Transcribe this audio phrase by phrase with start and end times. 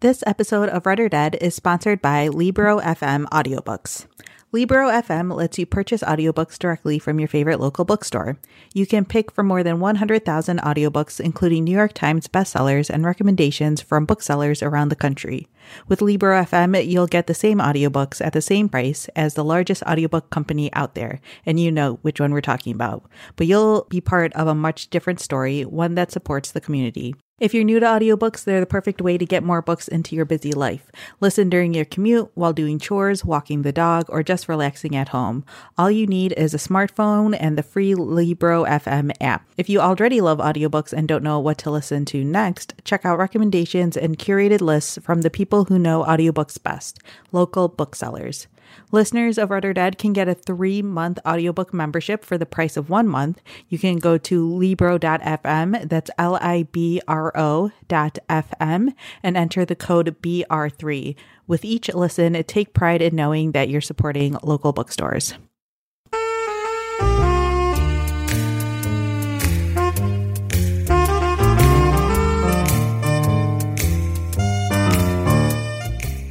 [0.00, 4.06] This episode of Read or Dead is sponsored by Libro FM Audiobooks.
[4.50, 8.38] Libro FM lets you purchase audiobooks directly from your favorite local bookstore.
[8.72, 13.82] You can pick from more than 100,000 audiobooks, including New York Times bestsellers and recommendations
[13.82, 15.48] from booksellers around the country.
[15.86, 19.82] With Libro FM, you'll get the same audiobooks at the same price as the largest
[19.82, 23.04] audiobook company out there, and you know which one we're talking about.
[23.36, 27.14] But you'll be part of a much different story, one that supports the community.
[27.40, 30.26] If you're new to audiobooks, they're the perfect way to get more books into your
[30.26, 30.92] busy life.
[31.20, 35.46] Listen during your commute, while doing chores, walking the dog, or just relaxing at home.
[35.78, 39.48] All you need is a smartphone and the free Libro FM app.
[39.56, 43.18] If you already love audiobooks and don't know what to listen to next, check out
[43.18, 46.98] recommendations and curated lists from the people who know audiobooks best,
[47.32, 48.48] local booksellers.
[48.92, 52.76] Listeners of Read or Dead can get a three month audiobook membership for the price
[52.76, 53.40] of one month.
[53.68, 59.64] You can go to Libro.fm, that's L I B R O dot FM, and enter
[59.64, 61.16] the code BR3.
[61.46, 65.34] With each listen, take pride in knowing that you're supporting local bookstores.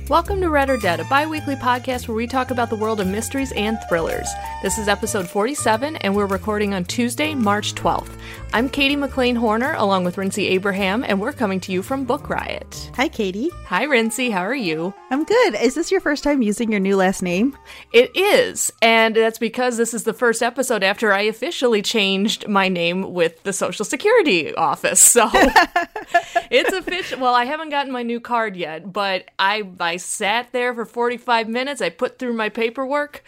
[0.09, 2.99] Welcome to Read or Dead, a bi weekly podcast where we talk about the world
[2.99, 4.27] of mysteries and thrillers.
[4.63, 8.17] This is episode 47, and we're recording on Tuesday, March 12th.
[8.51, 12.27] I'm Katie McLean Horner, along with Rincey Abraham, and we're coming to you from Book
[12.27, 12.89] Riot.
[12.95, 13.51] Hi, Katie.
[13.67, 14.31] Hi, Rincey.
[14.31, 14.95] How are you?
[15.11, 15.53] I'm good.
[15.61, 17.55] Is this your first time using your new last name?
[17.93, 22.67] It is, and that's because this is the first episode after I officially changed my
[22.67, 24.99] name with the Social Security office.
[24.99, 25.29] So
[26.49, 27.19] it's official.
[27.19, 31.47] Well, I haven't gotten my new card yet, but I I sat there for 45
[31.47, 31.81] minutes.
[31.81, 33.23] I put through my paperwork.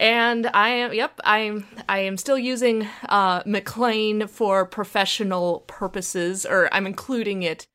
[0.00, 6.46] And I am, yep, I am, I am still using uh, McLean for professional purposes,
[6.46, 7.66] or I'm including it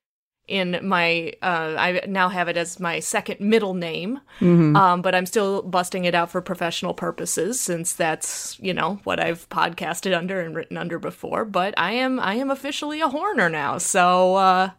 [0.48, 4.76] in my, uh, I now have it as my second middle name, Mm-hmm.
[4.76, 9.20] um, but I'm still busting it out for professional purposes since that's, you know, what
[9.20, 11.44] I've podcasted under and written under before.
[11.44, 13.78] But I am, I am officially a Horner now.
[13.78, 14.70] So, uh,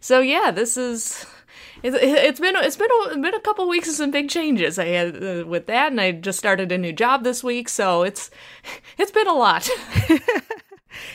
[0.00, 1.24] so yeah, this is
[1.84, 4.78] it's, it's been it's been a, been a couple weeks of some big changes.
[4.78, 8.02] I had uh, with that, and I just started a new job this week, so
[8.02, 8.30] it's
[8.98, 9.68] it's been a lot.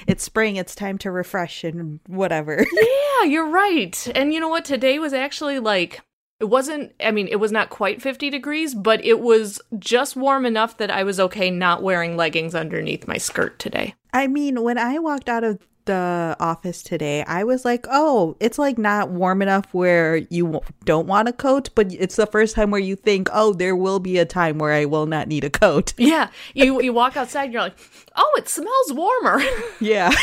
[0.08, 0.56] It's spring.
[0.56, 2.66] It's time to refresh and whatever.
[2.74, 4.12] yeah, you're right.
[4.16, 4.66] And you know what?
[4.66, 6.02] Today was actually like
[6.40, 6.94] it wasn't.
[7.00, 10.92] I mean, it was not quite 50 degrees, but it was just warm enough that
[10.92, 13.96] I was okay not wearing leggings underneath my skirt today.
[14.14, 18.58] I mean, when I walked out of the office today, I was like, oh, it's
[18.58, 22.72] like not warm enough where you don't want a coat, but it's the first time
[22.72, 25.50] where you think, oh, there will be a time where I will not need a
[25.50, 25.94] coat.
[25.98, 27.78] Yeah, you you walk outside, and you're like,
[28.16, 29.42] oh, it smells warmer.
[29.80, 30.12] Yeah.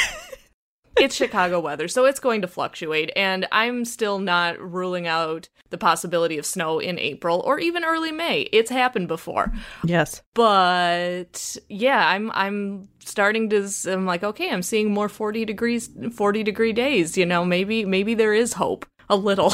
[0.99, 5.79] it's Chicago weather, so it's going to fluctuate, and I'm still not ruling out the
[5.79, 8.43] possibility of snow in April or even early May.
[8.53, 9.53] It's happened before.
[9.85, 10.23] yes.
[10.35, 16.43] But yeah, I'm I'm starting to I'm like, okay, I'm seeing more 40 degrees 40
[16.43, 19.53] degree days, you know, maybe maybe there is hope a little.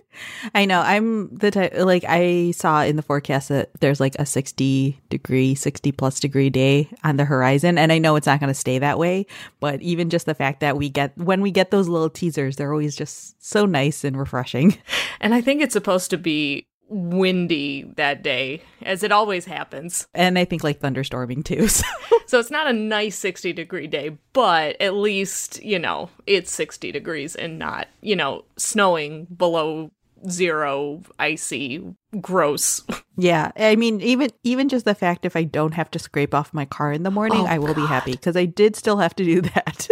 [0.54, 0.80] I know.
[0.80, 5.54] I'm the type, like, I saw in the forecast that there's like a 60 degree,
[5.54, 7.78] 60 plus degree day on the horizon.
[7.78, 9.26] And I know it's not going to stay that way.
[9.60, 12.72] But even just the fact that we get, when we get those little teasers, they're
[12.72, 14.78] always just so nice and refreshing.
[15.20, 20.06] and I think it's supposed to be windy that day, as it always happens.
[20.14, 21.68] And I think like thunderstorming too.
[21.72, 21.86] So.
[22.26, 26.90] So it's not a nice 60 degree day, but at least, you know, it's 60
[26.90, 29.90] degrees and not, you know, snowing below
[30.30, 32.82] zero, icy, gross.
[33.18, 36.54] Yeah, I mean, even even just the fact if I don't have to scrape off
[36.54, 39.14] my car in the morning, Oh, I will be happy because I did still have
[39.16, 39.88] to do that.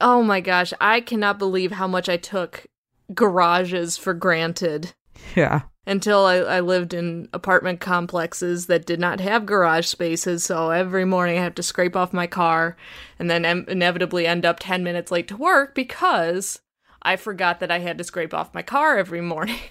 [0.00, 2.66] Oh my gosh, I cannot believe how much I took
[3.14, 4.94] garages for granted
[5.34, 10.44] yeah, until I, I lived in apartment complexes that did not have garage spaces.
[10.44, 12.76] So every morning I have to scrape off my car
[13.18, 16.60] and then em- inevitably end up 10 minutes late to work because
[17.02, 19.58] I forgot that I had to scrape off my car every morning.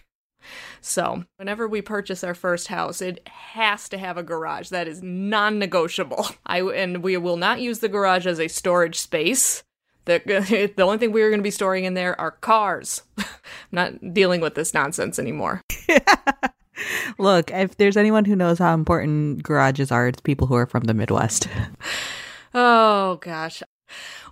[0.80, 4.70] So, whenever we purchase our first house, it has to have a garage.
[4.70, 6.28] That is non-negotiable.
[6.46, 9.64] I and we will not use the garage as a storage space.
[10.06, 13.04] The, the only thing we are going to be storing in there are cars.
[13.18, 13.26] I'm
[13.72, 15.62] not dealing with this nonsense anymore.
[17.18, 20.84] look, if there's anyone who knows how important garages are, it's people who are from
[20.84, 21.48] the Midwest.
[22.54, 23.62] Oh gosh.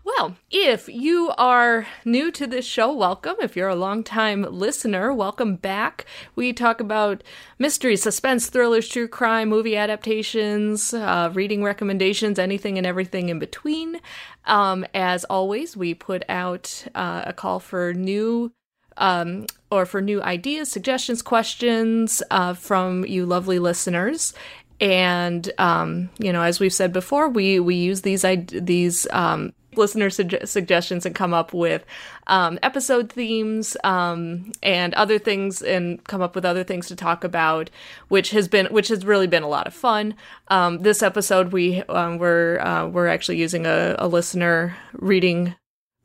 [0.06, 3.36] Well, if you are new to this show, welcome.
[3.40, 6.06] If you're a longtime listener, welcome back.
[6.36, 7.24] We talk about
[7.58, 14.02] mystery, suspense, thrillers, true crime, movie adaptations, uh, reading recommendations, anything and everything in between.
[14.46, 18.52] Um, as always, we put out uh, a call for new
[18.98, 24.34] um, or for new ideas, suggestions, questions uh, from you lovely listeners.
[24.84, 30.10] And um, you know, as we've said before, we we use these these um, listener
[30.10, 31.86] suggestions and come up with
[32.28, 37.24] um, episode themes um, and other things and come up with other things to talk
[37.24, 37.70] about
[38.10, 40.14] which has been which has really been a lot of fun
[40.50, 45.56] um, this episode we um, we're uh, we're actually using a, a listener reading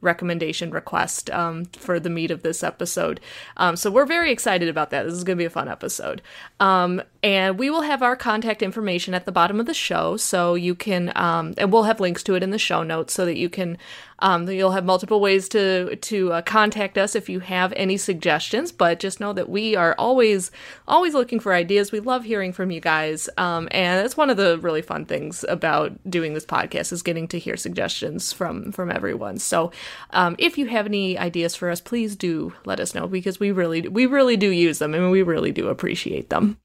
[0.01, 3.21] recommendation request um, for the meat of this episode.
[3.57, 5.05] Um, so we're very excited about that.
[5.05, 6.23] This is going to be a fun episode.
[6.61, 10.17] Um, and we will have our contact information at the bottom of the show.
[10.17, 13.25] So you can, um, and we'll have links to it in the show notes so
[13.25, 13.79] that you can
[14.21, 18.73] um, you'll have multiple ways to to uh, contact us if you have any suggestions.
[18.73, 20.51] But just know that we are always
[20.87, 21.93] always looking for ideas.
[21.93, 25.45] We love hearing from you guys, um, and it's one of the really fun things
[25.49, 29.39] about doing this podcast is getting to hear suggestions from from everyone.
[29.39, 29.71] So
[30.11, 33.53] um, if you have any ideas for us, please do let us know because we
[33.53, 36.59] really we really do use them and we really do appreciate them.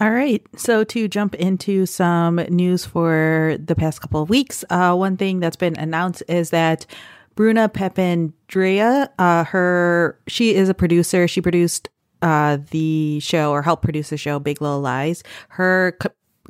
[0.00, 0.42] All right.
[0.56, 5.40] So to jump into some news for the past couple of weeks, uh, one thing
[5.40, 6.86] that's been announced is that
[7.34, 11.28] Bruna Papandrea, uh, her she is a producer.
[11.28, 11.90] She produced
[12.22, 15.22] uh, the show or helped produce the show Big Little Lies.
[15.50, 15.96] Her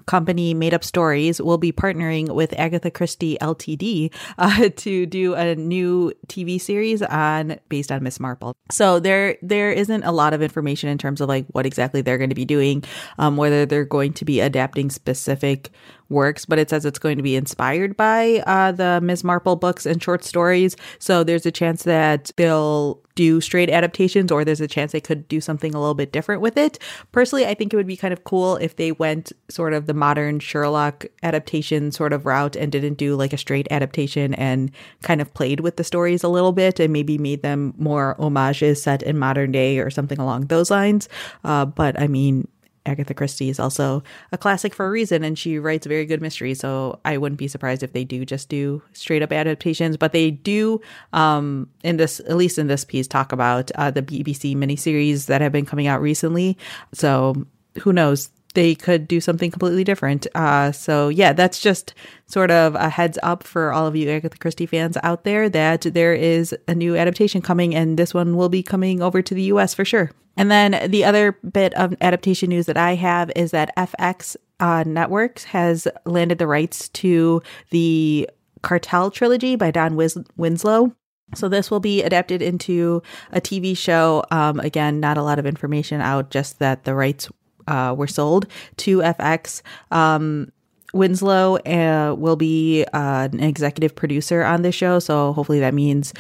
[0.06, 4.12] company Made Up Stories will be partnering with Agatha Christie Ltd.
[4.38, 8.54] Uh, to do a new TV series on based on Miss Marple.
[8.70, 12.18] So there there isn't a lot of information in terms of like what exactly they're
[12.18, 12.84] going to be doing,
[13.18, 15.70] um, whether they're going to be adapting specific
[16.10, 19.24] works, but it says it's going to be inspired by uh, the Ms.
[19.24, 20.76] Marple books and short stories.
[20.98, 25.28] So there's a chance that they'll do straight adaptations, or there's a chance they could
[25.28, 26.78] do something a little bit different with it.
[27.12, 29.94] Personally, I think it would be kind of cool if they went sort of the
[29.94, 34.70] modern Sherlock adaptation sort of route and didn't do like a straight adaptation and
[35.02, 38.82] kind of played with the stories a little bit and maybe made them more homages
[38.82, 41.08] set in modern day or something along those lines.
[41.44, 42.48] Uh, but I mean,
[42.86, 46.60] Agatha Christie is also a classic for a reason, and she writes very good mysteries.
[46.60, 49.96] So I wouldn't be surprised if they do just do straight up adaptations.
[49.96, 50.80] But they do,
[51.12, 55.40] um, in this at least in this piece, talk about uh, the BBC miniseries that
[55.40, 56.56] have been coming out recently.
[56.92, 57.46] So
[57.82, 58.30] who knows?
[58.54, 60.26] They could do something completely different.
[60.34, 61.94] Uh, so yeah, that's just
[62.26, 65.82] sort of a heads up for all of you Agatha Christie fans out there that
[65.82, 69.42] there is a new adaptation coming, and this one will be coming over to the
[69.44, 70.10] US for sure.
[70.36, 74.84] And then the other bit of adaptation news that I have is that FX uh,
[74.86, 78.28] Networks has landed the rights to the
[78.62, 79.96] Cartel trilogy by Don
[80.36, 80.94] Winslow.
[81.34, 84.24] So this will be adapted into a TV show.
[84.30, 87.28] Um, again, not a lot of information out, just that the rights
[87.70, 88.46] uh, were sold
[88.78, 89.62] to FX.
[89.90, 90.52] Um,
[90.92, 96.12] Winslow uh, will be uh, an executive producer on this show, so hopefully that means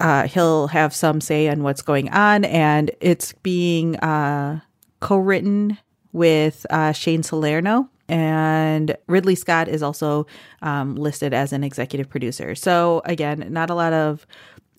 [0.00, 4.60] uh, he'll have some say on what's going on, and it's being uh,
[5.00, 5.76] co-written
[6.12, 7.88] with uh, Shane Salerno.
[8.08, 10.26] And Ridley Scott is also
[10.62, 12.56] um, listed as an executive producer.
[12.56, 14.26] So, again, not a lot of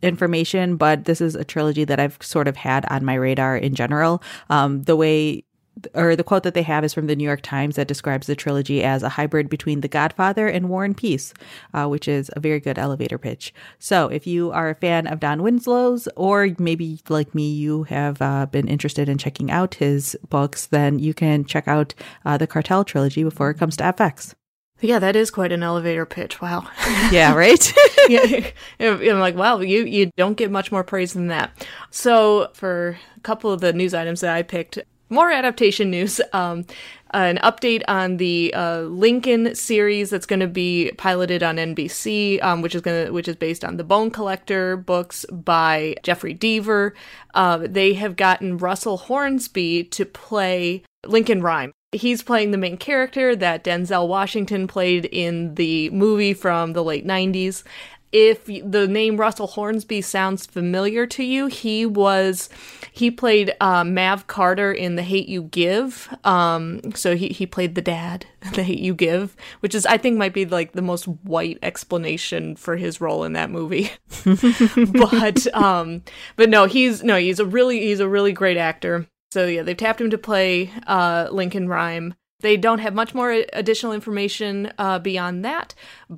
[0.02, 3.74] information, but this is a trilogy that I've sort of had on my radar in
[3.74, 4.22] general.
[4.50, 5.46] Um, the way
[5.94, 8.36] or the quote that they have is from the New York Times that describes the
[8.36, 11.34] trilogy as a hybrid between The Godfather and War and Peace,
[11.74, 13.54] uh, which is a very good elevator pitch.
[13.80, 18.22] So, if you are a fan of Don Winslow's, or maybe like me, you have
[18.22, 21.94] uh, been interested in checking out his books, then you can check out
[22.26, 24.34] uh, the Cartel trilogy before it comes to FX.
[24.82, 26.42] Yeah, that is quite an elevator pitch.
[26.42, 26.68] Wow.
[27.12, 27.74] Yeah, right?
[28.10, 31.52] yeah, I'm like, wow, you, you don't get much more praise than that.
[31.90, 34.80] So, for a couple of the news items that I picked,
[35.12, 36.20] more adaptation news.
[36.34, 36.66] Um,
[37.14, 42.62] an update on the uh, Lincoln series that's going to be piloted on NBC, um,
[42.62, 46.94] which is going to which is based on the Bone Collector books by Jeffrey Deaver.
[47.34, 51.74] Uh, they have gotten Russell Hornsby to play Lincoln Rhyme.
[51.92, 57.06] He's playing the main character that Denzel Washington played in the movie from the late
[57.06, 57.64] 90s
[58.12, 62.50] if the name Russell Hornsby sounds familiar to you, he was
[62.92, 66.14] he played uh, Mav Carter in The Hate You Give.
[66.24, 70.18] Um, so he he played the dad, The Hate You Give, which is I think
[70.18, 73.92] might be like the most white explanation for his role in that movie.
[74.94, 76.04] but um,
[76.36, 79.08] but no, he's no, he's a really he's a really great actor.
[79.32, 82.16] So yeah, they've tapped him to play uh, Lincoln Rhyme.
[82.42, 85.74] They don't have much more additional information uh, beyond that,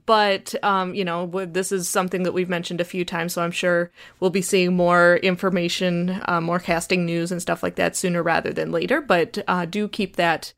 [0.06, 3.52] but um, you know this is something that we've mentioned a few times, so I'm
[3.52, 8.24] sure we'll be seeing more information, uh, more casting news and stuff like that sooner
[8.24, 9.02] rather than later.
[9.02, 10.54] But uh, do keep that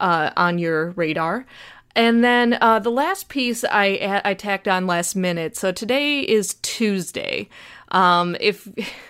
[0.00, 1.46] uh, on your radar.
[1.94, 5.56] And then uh, the last piece I I tacked on last minute.
[5.56, 7.48] So today is Tuesday.
[7.90, 8.68] Um, if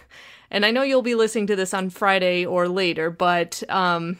[0.51, 4.19] and I know you'll be listening to this on Friday or later, but um,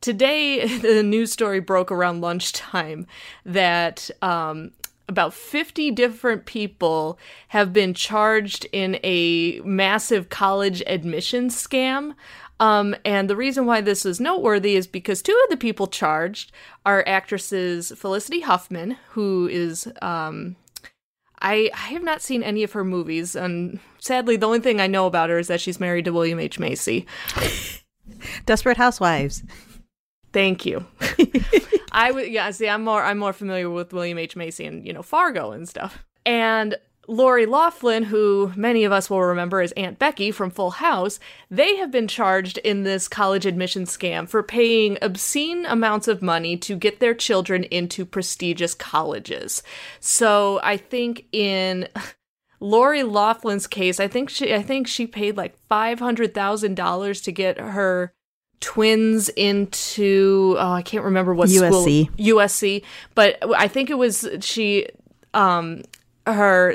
[0.00, 3.06] today the news story broke around lunchtime
[3.44, 4.72] that um,
[5.08, 12.14] about 50 different people have been charged in a massive college admissions scam.
[12.60, 16.50] Um, and the reason why this is noteworthy is because two of the people charged
[16.84, 20.56] are actresses Felicity Huffman, who is um,
[21.40, 24.88] I, I have not seen any of her movies, and sadly, the only thing I
[24.88, 27.06] know about her is that she's married to William H Macy.
[28.46, 29.44] Desperate Housewives.
[30.38, 30.86] Thank you.
[31.90, 32.52] I would yeah.
[32.52, 35.68] See, I'm more I'm more familiar with William H Macy and you know Fargo and
[35.68, 36.04] stuff.
[36.24, 36.76] And
[37.08, 41.18] Lori Loughlin, who many of us will remember as Aunt Becky from Full House,
[41.50, 46.56] they have been charged in this college admission scam for paying obscene amounts of money
[46.58, 49.64] to get their children into prestigious colleges.
[49.98, 51.88] So I think in
[52.60, 57.22] Lori Loughlin's case, I think she I think she paid like five hundred thousand dollars
[57.22, 58.14] to get her
[58.60, 62.06] twins into oh I can't remember what USC.
[62.06, 62.84] school USC,
[63.14, 64.88] but I think it was she
[65.34, 65.82] um
[66.26, 66.74] her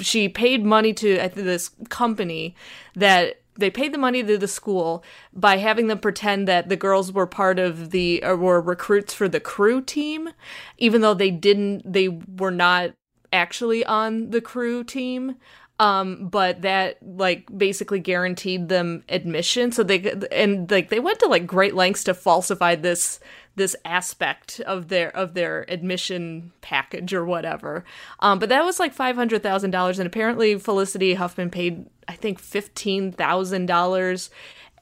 [0.00, 2.54] she paid money to this company
[2.94, 7.12] that they paid the money to the school by having them pretend that the girls
[7.12, 10.30] were part of the or were recruits for the crew team
[10.78, 12.92] even though they didn't they were not
[13.32, 15.36] actually on the crew team
[15.78, 19.72] um but that like basically guaranteed them admission.
[19.72, 23.20] So they and like they went to like great lengths to falsify this
[23.58, 27.84] this aspect of their of their admission package or whatever.
[28.20, 32.14] Um, but that was like five hundred thousand dollars, and apparently Felicity Huffman paid I
[32.14, 34.30] think fifteen thousand dollars,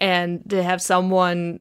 [0.00, 1.60] and to have someone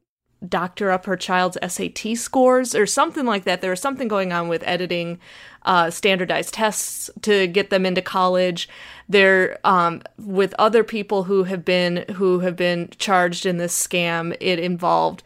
[0.49, 3.61] doctor up her child's SAT scores or something like that.
[3.61, 5.19] There was something going on with editing
[5.63, 8.69] uh, standardized tests to get them into college.
[9.09, 14.35] There, um, with other people who have been who have been charged in this scam,
[14.39, 15.23] it involved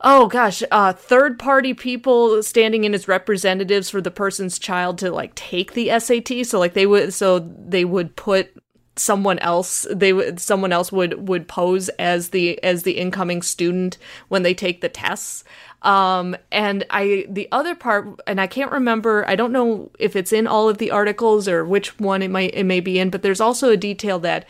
[0.00, 5.10] oh gosh, uh, third party people standing in as representatives for the person's child to
[5.10, 6.46] like take the SAT.
[6.46, 8.52] So like they would, so they would put
[8.96, 13.98] someone else they would someone else would would pose as the as the incoming student
[14.28, 15.44] when they take the tests.
[15.82, 20.32] Um and i the other part and i can't remember i don't know if it's
[20.32, 23.22] in all of the articles or which one it might it may be in but
[23.22, 24.46] there's also a detail that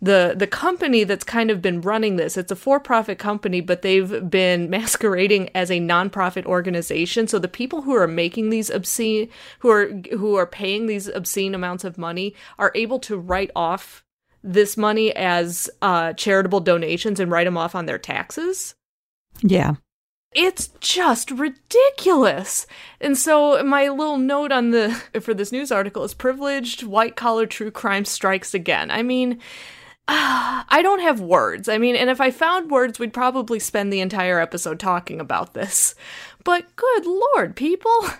[0.00, 4.28] the the company that's kind of been running this it's a for-profit company but they've
[4.28, 9.28] been masquerading as a nonprofit organization so the people who are making these obscene
[9.60, 14.04] who are who are paying these obscene amounts of money are able to write off
[14.42, 18.74] this money as uh, charitable donations and write them off on their taxes
[19.42, 19.74] yeah
[20.36, 22.66] it's just ridiculous.
[23.00, 24.90] And so my little note on the
[25.22, 28.90] for this news article is privileged white collar true crime strikes again.
[28.90, 29.40] I mean,
[30.08, 31.68] I don't have words.
[31.68, 35.54] I mean, and if I found words, we'd probably spend the entire episode talking about
[35.54, 35.94] this.
[36.44, 37.90] But good lord, people.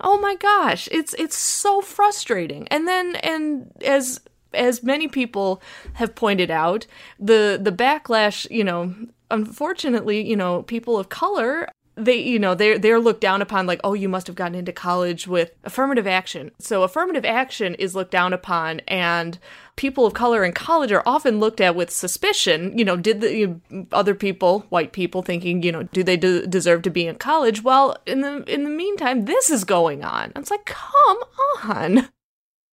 [0.00, 2.68] Oh my gosh, it's it's so frustrating.
[2.68, 4.20] And then and as
[4.52, 5.62] as many people
[5.94, 6.86] have pointed out,
[7.18, 8.94] the the backlash, you know,
[9.30, 13.80] unfortunately, you know, people of color they you know they're they're looked down upon like
[13.84, 18.10] oh you must have gotten into college with affirmative action so affirmative action is looked
[18.10, 19.38] down upon and
[19.76, 22.76] people of color in college are often looked at with suspicion.
[22.76, 26.16] You know, did the you know, other people, white people, thinking, you know, do they
[26.16, 27.62] de- deserve to be in college?
[27.62, 30.32] Well, in the in the meantime, this is going on.
[30.36, 31.18] It's like, come
[31.64, 32.08] on.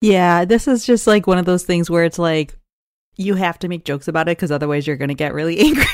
[0.01, 2.57] Yeah, this is just like one of those things where it's like
[3.17, 5.85] you have to make jokes about it because otherwise you're going to get really angry.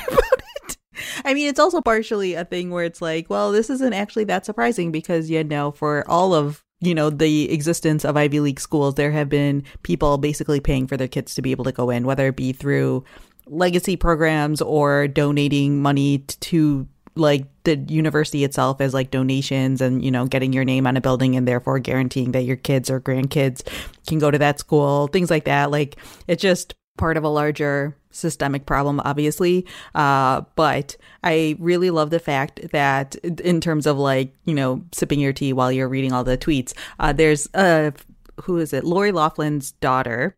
[1.24, 4.46] I mean, it's also partially a thing where it's like, well, this isn't actually that
[4.46, 8.94] surprising because you know, for all of you know the existence of Ivy League schools,
[8.94, 12.06] there have been people basically paying for their kids to be able to go in,
[12.06, 13.04] whether it be through
[13.46, 20.10] legacy programs or donating money to like the university itself as like donations and you
[20.10, 23.66] know getting your name on a building and therefore guaranteeing that your kids or grandkids
[24.06, 25.70] can go to that school things like that.
[25.70, 29.66] Like it's just part of a larger systemic problem, obviously.
[29.94, 35.20] Uh, but I really love the fact that, in terms of like, you know, sipping
[35.20, 37.90] your tea while you're reading all the tweets, uh, there's, uh,
[38.42, 38.84] who is it?
[38.84, 40.36] Lori Loughlin's daughter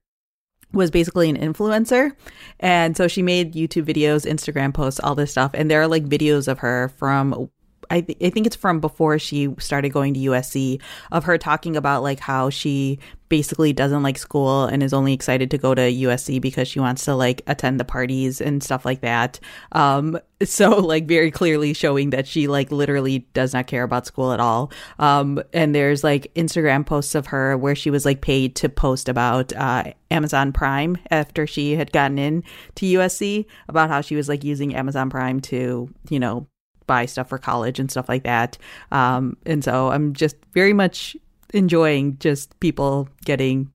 [0.73, 2.13] was basically an influencer.
[2.61, 5.53] And so she made YouTube videos, Instagram posts, all this stuff.
[5.55, 7.51] And there are like videos of her from
[7.91, 10.81] I, th- I think it's from before she started going to USC
[11.13, 15.51] of her talking about like how she basically doesn't like school and is only excited
[15.51, 19.01] to go to USC because she wants to like attend the parties and stuff like
[19.03, 19.39] that.
[19.73, 24.33] Um, so like very clearly showing that she like literally does not care about school
[24.33, 24.73] at all.
[24.99, 29.09] Um, and there's like Instagram posts of her where she was like paid to post
[29.09, 32.45] about uh, Amazon Prime after she had gotten in
[32.77, 36.47] to USC about how she was like using Amazon Prime to, you know,
[36.89, 38.59] buy stuff for college and stuff like that.
[38.91, 41.17] Um, and so I'm just very much
[41.55, 43.73] enjoying just people getting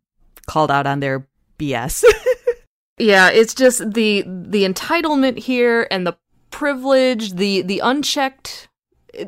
[0.47, 1.25] called out on their
[1.57, 2.03] BS.
[2.97, 6.17] yeah, it's just the the entitlement here and the
[6.51, 8.67] privilege, the the unchecked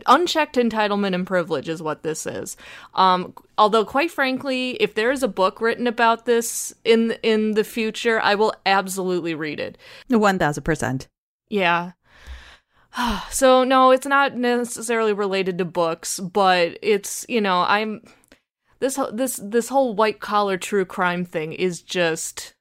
[0.07, 2.57] unchecked entitlement and privilege is what this is.
[2.95, 7.63] Um, although, quite frankly, if there is a book written about this in in the
[7.63, 9.77] future, I will absolutely read it.
[10.09, 11.07] One thousand percent.
[11.49, 11.91] Yeah.
[13.29, 18.01] So no, it's not necessarily related to books, but it's you know I'm
[18.79, 22.53] this this this whole white collar true crime thing is just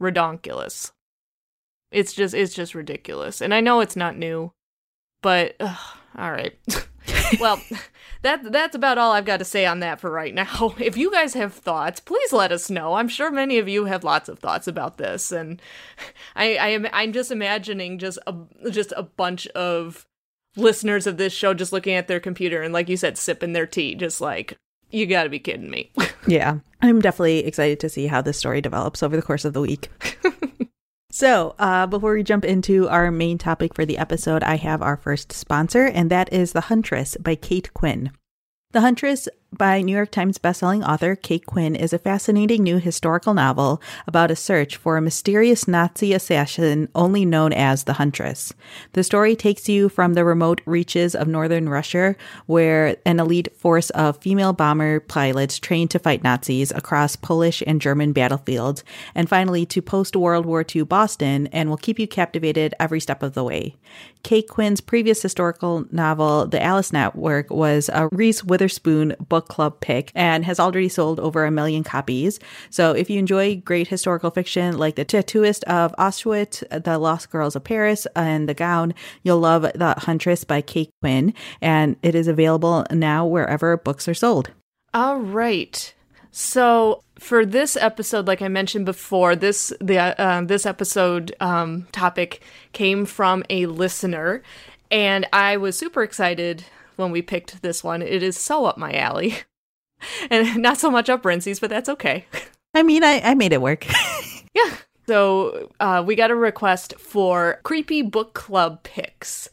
[0.00, 0.92] redonkulous.
[1.90, 4.52] It's just it's just ridiculous, and I know it's not new,
[5.22, 5.78] but ugh,
[6.16, 6.58] all right.
[7.40, 7.60] well,
[8.22, 10.74] that that's about all I've got to say on that for right now.
[10.82, 12.94] If you guys have thoughts, please let us know.
[12.94, 15.60] I'm sure many of you have lots of thoughts about this, and
[16.36, 18.34] I, I am I'm just imagining just a
[18.70, 20.06] just a bunch of
[20.56, 23.66] listeners of this show just looking at their computer and, like you said, sipping their
[23.66, 24.56] tea, just like
[24.90, 25.90] you got to be kidding me.
[26.26, 29.60] yeah, I'm definitely excited to see how this story develops over the course of the
[29.60, 29.90] week.
[31.14, 34.96] So, uh, before we jump into our main topic for the episode, I have our
[34.96, 38.12] first sponsor, and that is The Huntress by Kate Quinn.
[38.70, 43.34] The Huntress by New York Times bestselling author Kate Quinn is a fascinating new historical
[43.34, 48.54] novel about a search for a mysterious Nazi assassin only known as the Huntress.
[48.94, 52.16] The story takes you from the remote reaches of northern Russia,
[52.46, 57.80] where an elite force of female bomber pilots trained to fight Nazis across Polish and
[57.80, 58.82] German battlefields,
[59.14, 63.22] and finally to post World War II Boston, and will keep you captivated every step
[63.22, 63.76] of the way.
[64.22, 70.10] Kate Quinn's previous historical novel, The Alice Network, was a Reese Witherspoon book club pick
[70.14, 72.40] and has already sold over a million copies.
[72.70, 77.56] So if you enjoy great historical fiction like The Tattooist of Auschwitz, The Lost Girls
[77.56, 81.34] of Paris, and The Gown, you'll love The Huntress by Kate Quinn.
[81.60, 84.50] And it is available now wherever books are sold.
[84.94, 85.94] All right.
[86.32, 92.42] So for this episode, like I mentioned before, this the uh, this episode um, topic
[92.72, 94.42] came from a listener,
[94.90, 96.64] and I was super excited
[97.02, 98.00] when we picked this one.
[98.00, 99.36] It is so up my alley,
[100.30, 102.24] and not so much up Rincey's, but that's okay.
[102.74, 103.86] I mean, I, I made it work.
[104.54, 104.76] yeah.
[105.06, 109.48] So uh, we got a request for creepy book club picks.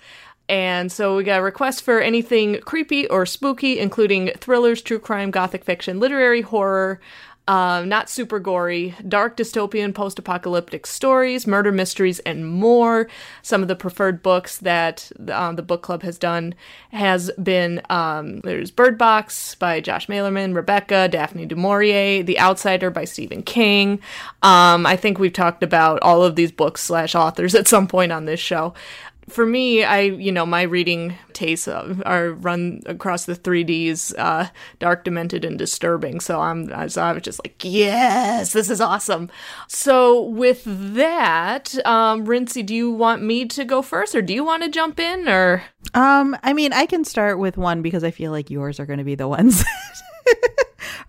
[0.47, 5.29] And so we got a request for anything creepy or spooky, including thrillers, true crime,
[5.29, 6.99] gothic fiction, literary horror,
[7.49, 13.09] um, not super gory, dark dystopian post apocalyptic stories, murder mysteries, and more.
[13.41, 16.53] Some of the preferred books that um, the book club has done
[16.91, 22.91] has been um, there's Bird Box by Josh Malerman, Rebecca, Daphne du Maurier, The Outsider
[22.91, 23.93] by Stephen King.
[24.43, 28.11] Um, I think we've talked about all of these books slash authors at some point
[28.11, 28.75] on this show
[29.29, 34.49] for me, I you know my reading tastes are run across the three Ds: uh,
[34.79, 36.19] dark, demented, and disturbing.
[36.19, 39.29] So I'm so I was just like, yes, this is awesome.
[39.67, 44.43] So with that, um, Rincey, do you want me to go first, or do you
[44.43, 45.63] want to jump in, or?
[45.93, 48.99] Um, I mean, I can start with one because I feel like yours are going
[48.99, 49.63] to be the ones.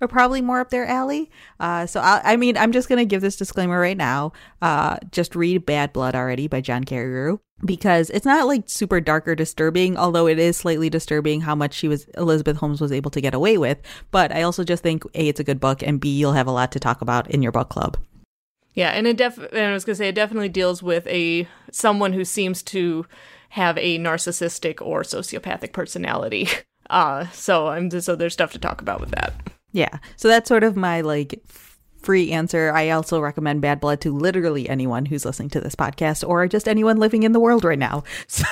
[0.00, 1.30] are probably more up their alley.
[1.58, 4.32] Uh, so I, I, mean, I'm just gonna give this disclaimer right now.
[4.62, 9.28] Uh, just read Bad Blood already by John Carreyrou because it's not like super dark
[9.28, 13.10] or disturbing, although it is slightly disturbing how much she was Elizabeth Holmes was able
[13.10, 13.78] to get away with.
[14.10, 16.52] But I also just think a it's a good book, and b you'll have a
[16.52, 17.96] lot to talk about in your book club.
[18.74, 22.12] Yeah, and it def and I was gonna say it definitely deals with a someone
[22.12, 23.06] who seems to
[23.50, 26.48] have a narcissistic or sociopathic personality.
[26.88, 29.32] Uh, so I'm so there's stuff to talk about with that.
[29.70, 29.98] Yeah.
[30.16, 31.40] So that's sort of my like
[32.02, 32.72] free answer.
[32.72, 36.68] I also recommend Bad Blood to literally anyone who's listening to this podcast or just
[36.68, 38.04] anyone living in the world right now.
[38.28, 38.46] So.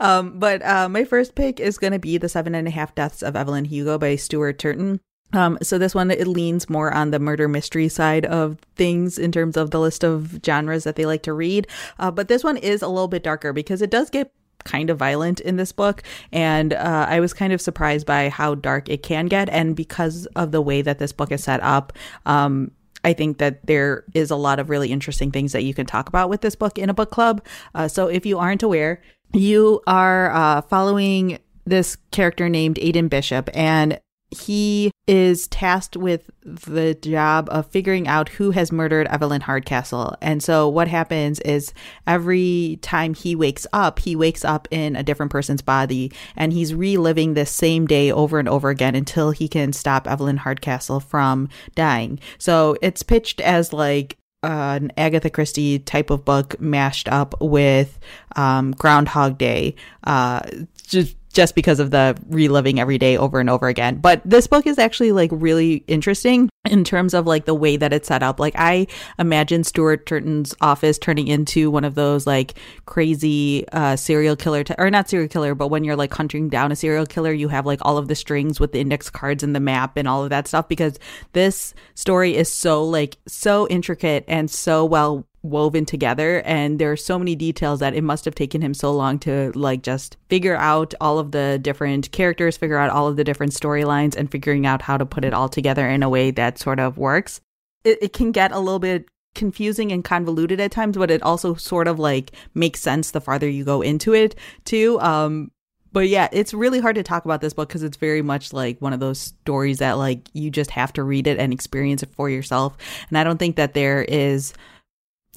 [0.00, 2.94] um, but uh, my first pick is going to be The Seven and a Half
[2.94, 5.00] Deaths of Evelyn Hugo by Stuart Turton.
[5.32, 9.32] Um, so this one it leans more on the murder mystery side of things in
[9.32, 11.66] terms of the list of genres that they like to read.
[11.98, 14.32] Uh, but this one is a little bit darker because it does get
[14.64, 16.02] kind of violent in this book.
[16.32, 19.48] And uh, i was kind of surprised by how dark it can get.
[19.48, 21.92] And because of the way that this book is set up
[22.26, 22.70] um,
[23.04, 26.08] I think that there is a lot of really interesting things that you can talk
[26.08, 27.44] about with this book in a book club.
[27.74, 33.50] Uh, so if you aren't aware, you are uh, following this character named Aiden Bishop,
[33.54, 33.98] and
[34.30, 40.16] he is tasked with the job of figuring out who has murdered Evelyn Hardcastle.
[40.20, 41.72] And so what happens is
[42.06, 46.74] every time he wakes up, he wakes up in a different person's body and he's
[46.74, 51.48] reliving this same day over and over again until he can stop Evelyn Hardcastle from
[51.74, 52.18] dying.
[52.38, 57.98] So it's pitched as like an Agatha Christie type of book mashed up with
[58.36, 59.74] um, Groundhog Day.
[60.04, 60.40] Uh,
[60.86, 63.96] just just because of the reliving every day over and over again.
[63.96, 67.92] But this book is actually like really interesting in terms of like the way that
[67.92, 68.40] it's set up.
[68.40, 68.86] Like I
[69.18, 72.54] imagine Stuart Turton's office turning into one of those like
[72.86, 76.72] crazy uh, serial killer t- or not serial killer, but when you're like hunting down
[76.72, 79.54] a serial killer, you have like all of the strings with the index cards and
[79.54, 80.98] the map and all of that stuff because
[81.32, 86.42] this story is so like so intricate and so well woven together.
[86.44, 89.52] And there are so many details that it must have taken him so long to
[89.54, 93.52] like just figure out all of the different characters figure out all of the different
[93.52, 96.80] storylines and figuring out how to put it all together in a way that sort
[96.80, 97.40] of works.
[97.84, 101.54] It, it can get a little bit confusing and convoluted at times but it also
[101.54, 104.98] sort of like makes sense the farther you go into it too.
[105.00, 105.50] Um
[105.92, 108.80] but yeah, it's really hard to talk about this book because it's very much like
[108.80, 112.12] one of those stories that like you just have to read it and experience it
[112.16, 112.76] for yourself.
[113.08, 114.54] And I don't think that there is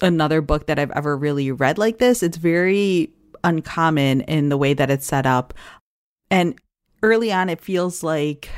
[0.01, 2.23] another book that I've ever really read like this.
[2.23, 3.12] It's very
[3.43, 5.53] uncommon in the way that it's set up.
[6.29, 6.60] And
[7.03, 8.49] early on, it feels like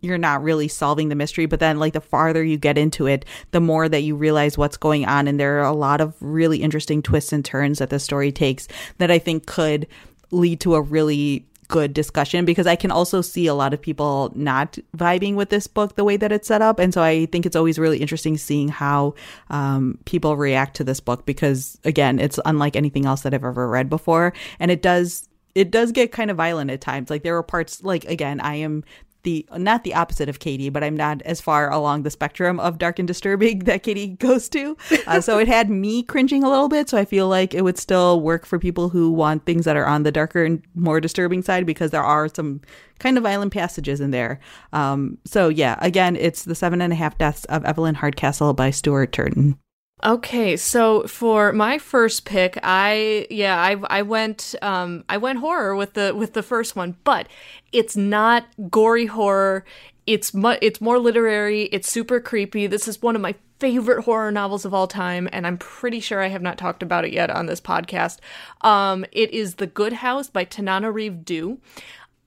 [0.00, 3.24] you're not really solving the mystery, but then, like, the farther you get into it,
[3.50, 5.26] the more that you realize what's going on.
[5.26, 8.68] And there are a lot of really interesting twists and turns that the story takes
[8.98, 9.88] that I think could
[10.30, 14.32] lead to a really good discussion because I can also see a lot of people
[14.34, 16.78] not vibing with this book the way that it's set up.
[16.78, 19.14] And so I think it's always really interesting seeing how
[19.50, 23.68] um, people react to this book because, again, it's unlike anything else that I've ever
[23.68, 24.32] read before.
[24.58, 27.10] And it does it does get kind of violent at times.
[27.10, 28.84] Like there were parts like again, I am
[29.28, 32.78] the not the opposite of Katie, but I'm not as far along the spectrum of
[32.78, 34.76] dark and disturbing that Katie goes to.
[35.06, 36.88] Uh, so it had me cringing a little bit.
[36.88, 39.86] So I feel like it would still work for people who want things that are
[39.86, 42.62] on the darker and more disturbing side because there are some
[42.98, 44.40] kind of violent passages in there.
[44.72, 48.70] Um, so yeah, again, it's the seven and a half deaths of Evelyn Hardcastle by
[48.70, 49.58] Stuart Turton.
[50.04, 55.74] Okay, so for my first pick, I yeah, I I went um I went horror
[55.74, 57.26] with the with the first one, but
[57.72, 59.64] it's not gory horror.
[60.06, 61.64] It's mu- it's more literary.
[61.64, 62.68] It's super creepy.
[62.68, 66.22] This is one of my favorite horror novels of all time, and I'm pretty sure
[66.22, 68.18] I have not talked about it yet on this podcast.
[68.60, 71.60] Um, it is The Good House by Tananarive Due.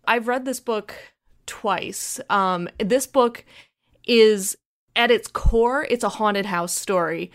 [0.05, 0.93] I've read this book
[1.45, 2.19] twice.
[2.29, 3.45] Um, this book
[4.05, 4.57] is
[4.95, 7.31] at its core, it's a haunted house story.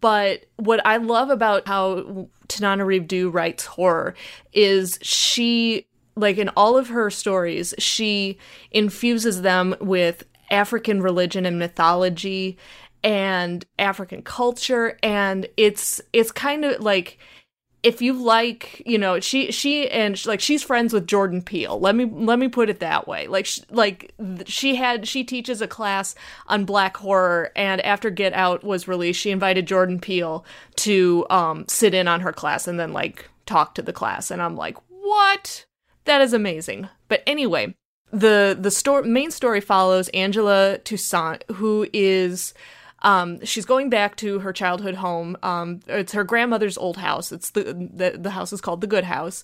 [0.00, 4.14] But what I love about how Tananarive Due writes horror
[4.52, 5.86] is she,
[6.16, 8.38] like in all of her stories, she
[8.70, 12.58] infuses them with African religion and mythology
[13.04, 17.18] and African culture and it's it's kind of like
[17.82, 21.78] if you like, you know, she she and like she's friends with Jordan Peele.
[21.78, 23.26] Let me let me put it that way.
[23.26, 24.12] Like sh- like
[24.46, 26.14] she had she teaches a class
[26.46, 30.44] on black horror and after Get Out was released, she invited Jordan Peele
[30.76, 34.40] to um sit in on her class and then like talk to the class and
[34.40, 35.66] I'm like, "What?
[36.04, 37.74] That is amazing." But anyway,
[38.12, 42.54] the the story main story follows Angela Toussaint who is
[43.02, 45.36] um, she's going back to her childhood home.
[45.42, 47.32] Um, it's her grandmother's old house.
[47.32, 49.42] It's the, the the house is called the Good House.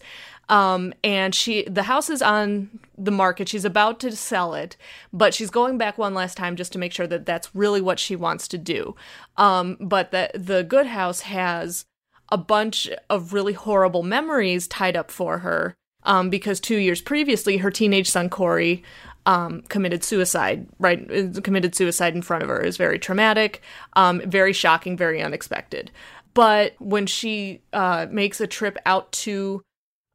[0.48, 3.48] Um, and she the house is on the market.
[3.48, 4.76] She's about to sell it,
[5.12, 7.98] but she's going back one last time just to make sure that that's really what
[7.98, 8.94] she wants to do.
[9.36, 11.84] Um, but the the Good House has
[12.30, 17.58] a bunch of really horrible memories tied up for her um, because two years previously,
[17.58, 18.82] her teenage son Corey
[19.28, 21.06] um, committed suicide, right?
[21.44, 23.60] Committed suicide in front of her is very traumatic,
[23.92, 25.90] um, very shocking, very unexpected.
[26.32, 29.60] But when she uh, makes a trip out to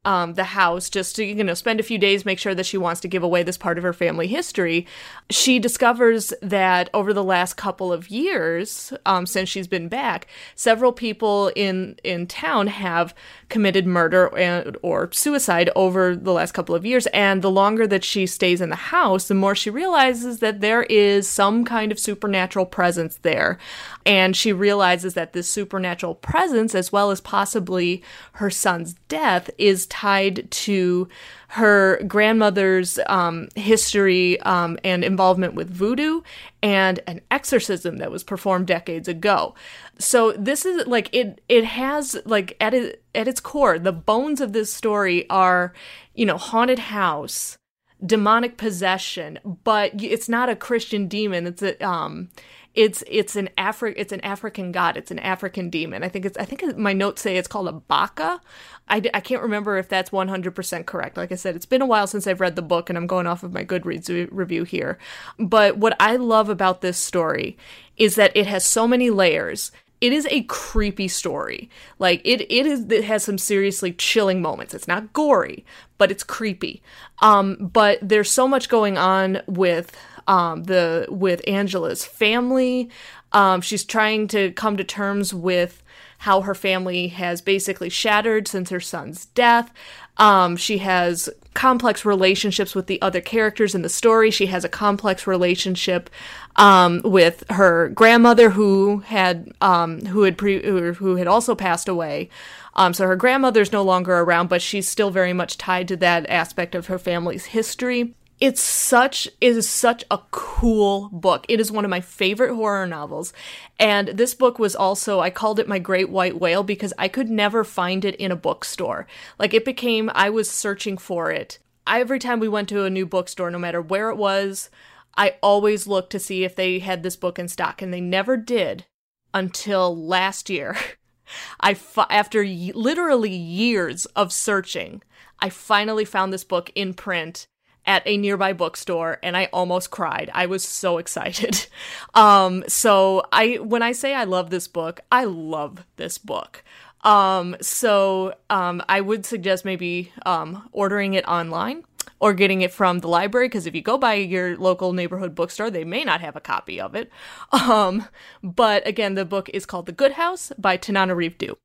[0.04, 2.76] um, the house just to you know spend a few days make sure that she
[2.76, 4.86] wants to give away this part of her family history.
[5.30, 10.92] She discovers that over the last couple of years um, since she's been back several
[10.92, 13.14] people in in town have
[13.48, 17.06] committed murder and, or suicide over the last couple of years.
[17.08, 20.82] And the longer that she stays in the house the more she realizes that there
[20.84, 23.58] is some kind of supernatural presence there.
[24.06, 28.02] And she realizes that this supernatural presence as well as possibly
[28.34, 31.08] her son's death is tied to
[31.46, 36.20] her grandmother's um, history um, and involvement with voodoo
[36.64, 39.54] and an exorcism that was performed decades ago.
[40.00, 41.40] So this is like it.
[41.48, 45.72] It has like at it, at its core, the bones of this story are,
[46.12, 47.56] you know, haunted house,
[48.04, 51.46] demonic possession, but it's not a Christian demon.
[51.46, 52.30] It's a um
[52.74, 54.96] it's it's an Afri- it's an African god.
[54.96, 56.02] It's an African demon.
[56.02, 58.40] I think it's I think my notes say it's called a baka.
[58.88, 61.16] I, I can't remember if that's 100% correct.
[61.16, 63.26] Like I said, it's been a while since I've read the book and I'm going
[63.26, 64.98] off of my Goodreads re- review here.
[65.38, 67.56] But what I love about this story
[67.96, 71.70] is that it has so many layers it is a creepy story.
[71.98, 74.74] Like it it is it has some seriously chilling moments.
[74.74, 75.64] It's not gory,
[75.96, 76.82] but it's creepy.
[77.20, 82.90] Um but there's so much going on with um the with Angela's family.
[83.32, 85.82] Um she's trying to come to terms with
[86.24, 89.70] how her family has basically shattered since her son's death.
[90.16, 94.30] Um, she has complex relationships with the other characters in the story.
[94.30, 96.08] She has a complex relationship
[96.56, 102.30] um, with her grandmother, who had um, who had pre- who had also passed away.
[102.74, 106.28] Um, so her grandmother's no longer around, but she's still very much tied to that
[106.30, 111.46] aspect of her family's history it's such it is such a cool book.
[111.48, 113.32] It is one of my favorite horror novels.
[113.78, 117.30] And this book was also I called it my great white whale because I could
[117.30, 119.06] never find it in a bookstore.
[119.38, 121.58] Like it became I was searching for it.
[121.86, 124.68] Every time we went to a new bookstore no matter where it was,
[125.16, 128.36] I always looked to see if they had this book in stock and they never
[128.36, 128.86] did
[129.32, 130.76] until last year.
[131.60, 131.76] I
[132.10, 135.02] after y- literally years of searching,
[135.38, 137.46] I finally found this book in print
[137.86, 140.30] at a nearby bookstore and I almost cried.
[140.34, 141.66] I was so excited.
[142.14, 146.62] Um, so I when I say I love this book, I love this book.
[147.02, 151.84] Um, so um, I would suggest maybe um, ordering it online
[152.20, 155.70] or getting it from the library because if you go by your local neighborhood bookstore,
[155.70, 157.10] they may not have a copy of it.
[157.52, 158.08] Um,
[158.42, 161.56] but again, the book is called The Good House by Tananarive Due.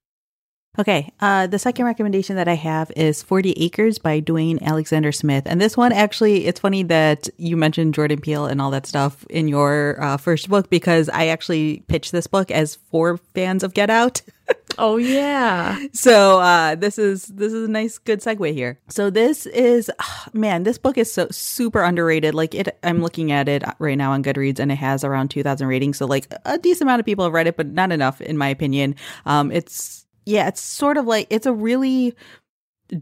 [0.80, 5.44] Okay, uh, the second recommendation that I have is 40 Acres by Dwayne Alexander Smith.
[5.46, 9.26] And this one, actually, it's funny that you mentioned Jordan Peele and all that stuff
[9.30, 13.74] in your uh, first book because I actually pitched this book as for fans of
[13.74, 14.22] Get Out.
[14.78, 15.78] oh yeah.
[15.92, 18.80] So uh, this is this is a nice good segue here.
[18.88, 22.34] So this is oh, man, this book is so super underrated.
[22.34, 25.68] Like it, I'm looking at it right now on Goodreads, and it has around 2,000
[25.68, 25.98] ratings.
[25.98, 28.48] So like a decent amount of people have read it, but not enough in my
[28.48, 28.96] opinion.
[29.26, 32.16] Um, it's yeah, it's sort of like it's a really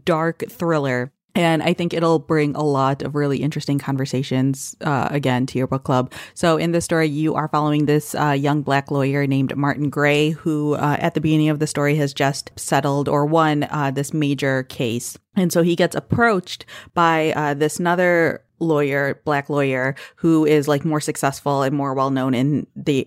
[0.04, 1.12] dark thriller.
[1.34, 5.68] And I think it'll bring a lot of really interesting conversations uh, again to your
[5.68, 6.12] book club.
[6.34, 10.30] So, in this story, you are following this uh, young black lawyer named Martin Gray,
[10.30, 14.12] who uh, at the beginning of the story has just settled or won uh, this
[14.12, 15.16] major case.
[15.36, 16.64] And so he gets approached
[16.94, 22.10] by uh, this another lawyer, black lawyer, who is like more successful and more well
[22.10, 23.06] known in the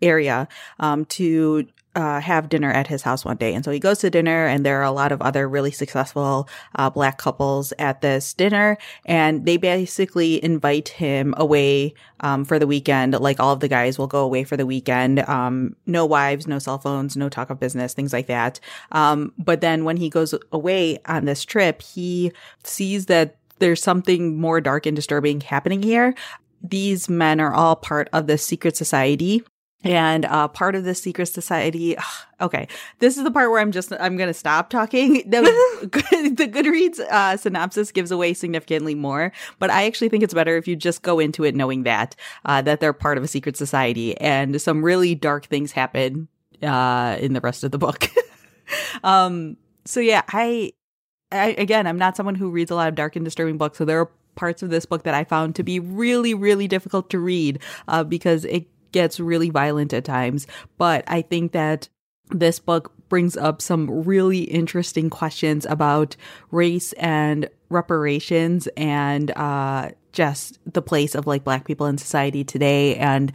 [0.00, 0.46] area
[0.78, 3.54] um, to uh, have dinner at his house one day.
[3.54, 6.48] And so he goes to dinner and there are a lot of other really successful
[6.76, 8.76] uh, black couples at this dinner.
[9.04, 13.12] And they basically invite him away um, for the weekend.
[13.14, 15.20] Like all of the guys will go away for the weekend.
[15.20, 18.60] Um, no wives, no cell phones, no talk of business, things like that.
[18.92, 24.38] Um, but then when he goes away on this trip, he sees that there's something
[24.38, 26.14] more dark and disturbing happening here
[26.64, 29.42] these men are all part of this secret society
[29.84, 31.96] and uh, part of the secret society
[32.40, 32.66] okay.
[32.98, 35.22] This is the part where i'm just i'm gonna stop talking.
[35.34, 40.56] The, the goodreads uh, synopsis gives away significantly more but i actually think it's better
[40.56, 43.56] if you just go into it knowing that uh, that they're part of a secret
[43.56, 46.28] society and some really dark things happen
[46.62, 48.08] uh, in the rest of the book.
[49.02, 50.72] Um so yeah I,
[51.32, 53.84] I again i'm not someone who reads a lot of dark and disturbing books so
[53.84, 57.18] there are parts of this book that i found to be really really difficult to
[57.18, 60.46] read uh, because it gets really violent at times.
[60.78, 61.88] But I think that
[62.30, 66.16] this book brings up some really interesting questions about
[66.50, 72.94] race and reparations and uh, just the place of like black people in society today
[72.96, 73.32] and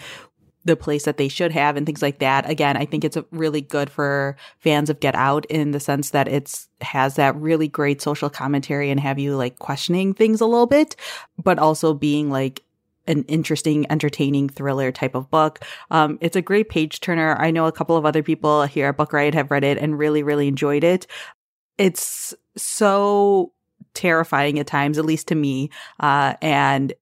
[0.66, 2.50] the place that they should have and things like that.
[2.50, 6.28] Again, I think it's really good for fans of Get Out in the sense that
[6.28, 10.68] it's has that really great social commentary and have you like questioning things a little
[10.68, 10.96] bit,
[11.42, 12.64] but also being like
[13.10, 15.60] an interesting, entertaining thriller type of book.
[15.92, 17.36] Um, it's a great page turner.
[17.36, 20.00] I know a couple of other people here at Book Riot have read it and
[20.00, 21.08] really, really enjoyed it.
[21.78, 23.52] It's so
[23.94, 25.70] terrifying at times, at least to me.
[26.00, 26.94] Uh, and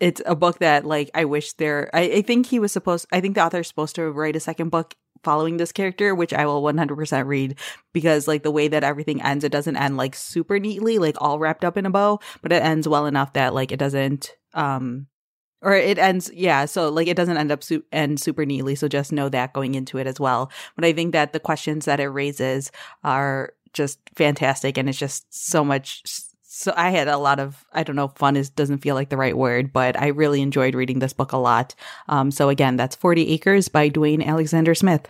[0.00, 3.20] it's a book that like I wish there I, I think he was supposed I
[3.20, 6.46] think the author is supposed to write a second book following this character, which I
[6.46, 7.58] will 100% read
[7.92, 11.38] because like the way that everything ends, it doesn't end like super neatly, like all
[11.38, 15.06] wrapped up in a bow, but it ends well enough that like it doesn't, um,
[15.64, 16.66] or it ends, yeah.
[16.66, 18.74] So like it doesn't end up su- end super neatly.
[18.74, 20.52] So just know that going into it as well.
[20.76, 22.70] But I think that the questions that it raises
[23.02, 26.02] are just fantastic, and it's just so much
[26.56, 29.16] so I had a lot of I don't know fun is doesn't feel like the
[29.16, 31.74] right word, but I really enjoyed reading this book a lot.
[32.08, 35.08] Um, so again, that's Forty Acres by Dwayne Alexander Smith.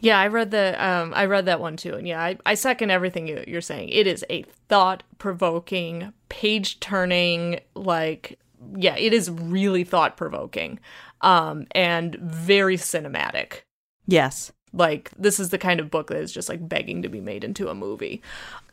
[0.00, 2.90] Yeah, I read the um, I read that one too, and yeah, I, I second
[2.90, 3.88] everything you're saying.
[3.88, 8.38] It is a thought provoking, page turning, like
[8.76, 10.80] yeah, it is really thought provoking,
[11.20, 13.62] um, and very cinematic.
[14.06, 14.52] Yes.
[14.72, 17.42] Like this is the kind of book that is just like begging to be made
[17.42, 18.22] into a movie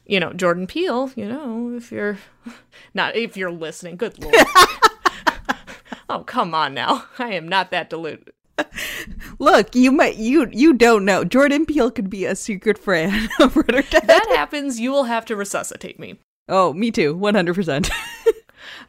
[0.07, 2.17] you know, Jordan Peele, you know, if you're
[2.93, 4.35] not if you're listening, good lord.
[6.09, 7.05] oh, come on now.
[7.19, 8.31] I am not that deluded.
[9.39, 11.23] Look, you might you you don't know.
[11.23, 13.85] Jordan Peele could be a secret friend of Red.
[13.91, 16.19] That happens, you will have to resuscitate me.
[16.49, 17.13] Oh, me too.
[17.13, 17.91] 100%.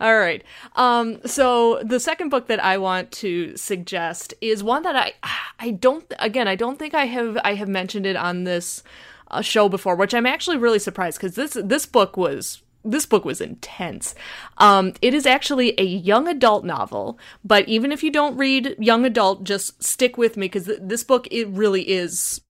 [0.00, 0.44] All right.
[0.76, 5.12] Um, so the second book that I want to suggest is one that I
[5.58, 8.82] I don't again I don't think I have I have mentioned it on this
[9.30, 13.24] a show before, which I'm actually really surprised because this this book was this book
[13.24, 14.14] was intense.
[14.58, 19.04] Um, it is actually a young adult novel, but even if you don't read young
[19.04, 22.40] adult, just stick with me because th- this book it really is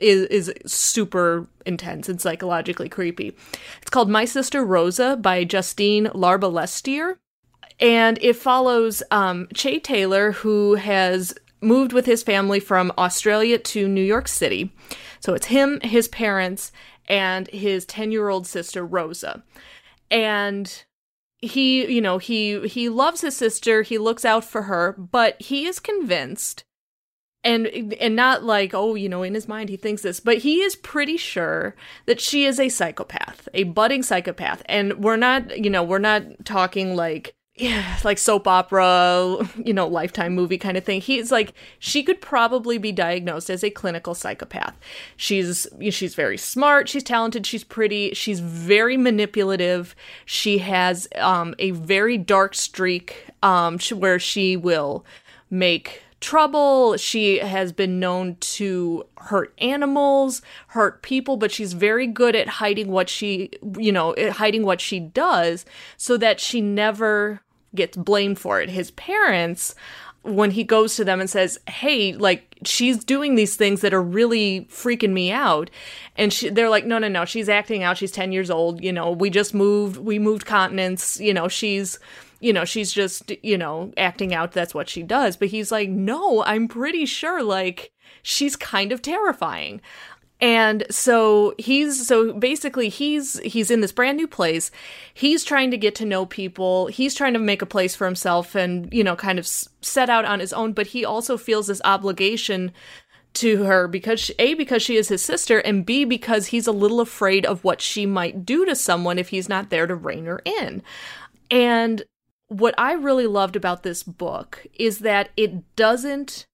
[0.00, 3.36] is is super intense and psychologically creepy.
[3.80, 7.16] It's called My Sister Rosa by Justine Larbalestier,
[7.80, 13.88] and it follows um, Che Taylor, who has moved with his family from Australia to
[13.88, 14.72] New York City.
[15.20, 16.72] So it's him, his parents,
[17.08, 19.42] and his 10 year old sister, Rosa.
[20.10, 20.84] And
[21.38, 25.66] he, you know, he he loves his sister, he looks out for her, but he
[25.66, 26.64] is convinced
[27.44, 27.66] and
[28.00, 30.74] and not like oh you know in his mind he thinks this but he is
[30.74, 31.74] pretty sure
[32.06, 36.22] that she is a psychopath a budding psychopath and we're not you know we're not
[36.44, 41.00] talking like yeah, like soap opera, you know, lifetime movie kind of thing.
[41.00, 44.76] He's like she could probably be diagnosed as a clinical psychopath.
[45.16, 49.96] She's she's very smart, she's talented, she's pretty, she's very manipulative.
[50.24, 55.04] She has um, a very dark streak um, where she will
[55.50, 56.96] make trouble.
[56.96, 62.88] She has been known to hurt animals, hurt people, but she's very good at hiding
[62.88, 65.64] what she, you know, hiding what she does
[65.96, 67.40] so that she never
[67.74, 68.70] gets blamed for it.
[68.70, 69.74] His parents,
[70.22, 74.02] when he goes to them and says, "Hey, like she's doing these things that are
[74.02, 75.70] really freaking me out,"
[76.16, 77.96] and she, they're like, "No, no, no, she's acting out.
[77.98, 78.82] She's ten years old.
[78.82, 79.98] You know, we just moved.
[79.98, 81.20] We moved continents.
[81.20, 81.98] You know, she's."
[82.40, 84.52] You know, she's just, you know, acting out.
[84.52, 85.36] That's what she does.
[85.36, 89.80] But he's like, no, I'm pretty sure, like, she's kind of terrifying
[90.40, 94.70] and so he's so basically he's he's in this brand new place
[95.14, 98.54] he's trying to get to know people he's trying to make a place for himself
[98.54, 101.82] and you know kind of set out on his own but he also feels this
[101.84, 102.72] obligation
[103.34, 106.72] to her because she, a because she is his sister and b because he's a
[106.72, 110.26] little afraid of what she might do to someone if he's not there to rein
[110.26, 110.82] her in
[111.50, 112.04] and
[112.48, 116.46] what i really loved about this book is that it doesn't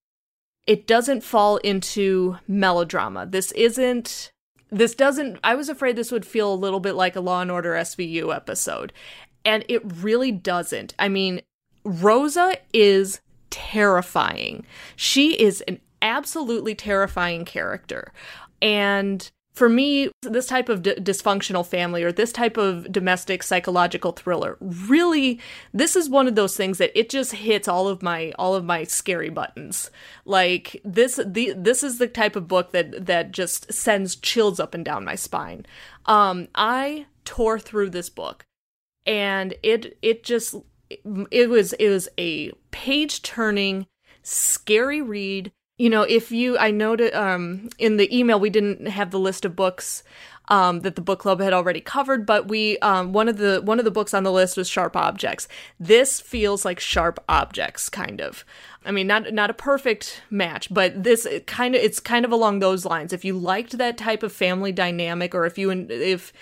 [0.66, 3.26] it doesn't fall into melodrama.
[3.26, 4.30] This isn't
[4.70, 7.50] this doesn't I was afraid this would feel a little bit like a Law and
[7.50, 8.92] Order SVU episode.
[9.44, 10.94] And it really doesn't.
[10.98, 11.42] I mean,
[11.84, 14.64] Rosa is terrifying.
[14.96, 18.12] She is an absolutely terrifying character.
[18.62, 24.12] And for me, this type of d- dysfunctional family or this type of domestic psychological
[24.12, 25.38] thriller really
[25.72, 28.64] this is one of those things that it just hits all of my all of
[28.64, 29.90] my scary buttons.
[30.24, 34.74] Like this the this is the type of book that that just sends chills up
[34.74, 35.66] and down my spine.
[36.06, 38.44] Um I tore through this book
[39.06, 40.56] and it it just
[41.30, 43.86] it was it was a page turning
[44.22, 49.10] scary read you know, if you, I noted um, in the email we didn't have
[49.10, 50.04] the list of books
[50.48, 53.78] um, that the book club had already covered, but we um, one of the one
[53.78, 55.48] of the books on the list was Sharp Objects.
[55.80, 58.44] This feels like Sharp Objects, kind of.
[58.84, 62.58] I mean, not not a perfect match, but this kind of it's kind of along
[62.58, 63.12] those lines.
[63.12, 66.32] If you liked that type of family dynamic, or if you if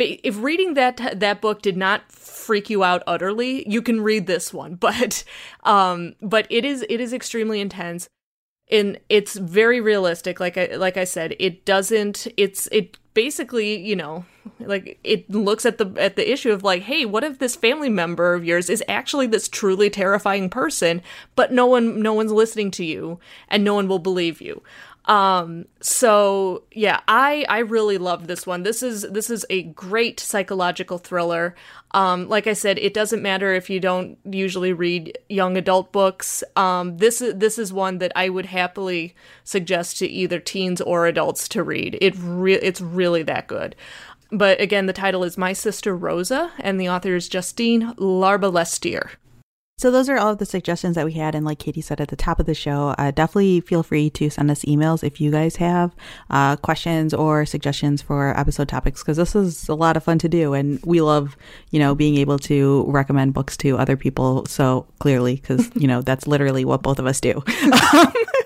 [0.00, 4.54] if reading that that book did not freak you out utterly, you can read this
[4.54, 4.76] one.
[4.80, 5.22] But
[5.64, 8.08] um, but it is it is extremely intense
[8.70, 13.94] and it's very realistic like i like i said it doesn't it's it basically you
[13.94, 14.24] know
[14.60, 17.88] like it looks at the at the issue of like hey what if this family
[17.88, 21.00] member of yours is actually this truly terrifying person
[21.36, 24.62] but no one no one's listening to you and no one will believe you
[25.06, 28.62] Um, so yeah, I I really loved this one.
[28.62, 31.54] This is this is a great psychological thriller.
[31.90, 36.42] Um, like I said, it doesn't matter if you don't usually read young adult books.
[36.56, 41.06] Um, this is this is one that I would happily suggest to either teens or
[41.06, 41.98] adults to read.
[42.00, 43.76] It re- it's really that good.
[44.30, 49.10] But again, the title is My Sister Rosa, and the author is Justine Larbalestier.
[49.76, 52.06] So those are all of the suggestions that we had, and like Katie said at
[52.08, 55.32] the top of the show, uh, definitely feel free to send us emails if you
[55.32, 55.96] guys have
[56.30, 60.28] uh, questions or suggestions for episode topics because this is a lot of fun to
[60.28, 61.36] do, and we love
[61.70, 66.02] you know being able to recommend books to other people so clearly because you know
[66.02, 67.42] that's literally what both of us do.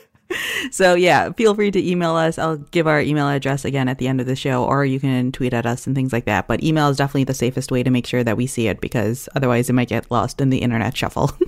[0.71, 2.39] so yeah, feel free to email us.
[2.39, 5.33] I'll give our email address again at the end of the show, or you can
[5.33, 6.47] tweet at us and things like that.
[6.47, 9.29] But email is definitely the safest way to make sure that we see it because
[9.35, 11.31] otherwise it might get lost in the internet shuffle.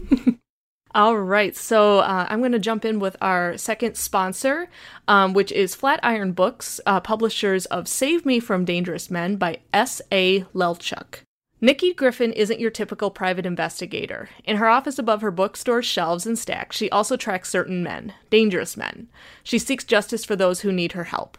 [0.93, 4.69] All right, so uh, I'm going to jump in with our second sponsor,
[5.07, 10.41] um, which is Flatiron Books, uh, publishers of Save Me from Dangerous Men by S.A.
[10.53, 11.21] Lelchuk.
[11.63, 14.31] Nikki Griffin isn't your typical private investigator.
[14.45, 18.79] In her office above her bookstore's shelves and stacks, she also tracks certain men, dangerous
[18.79, 19.09] men.
[19.43, 21.37] She seeks justice for those who need her help.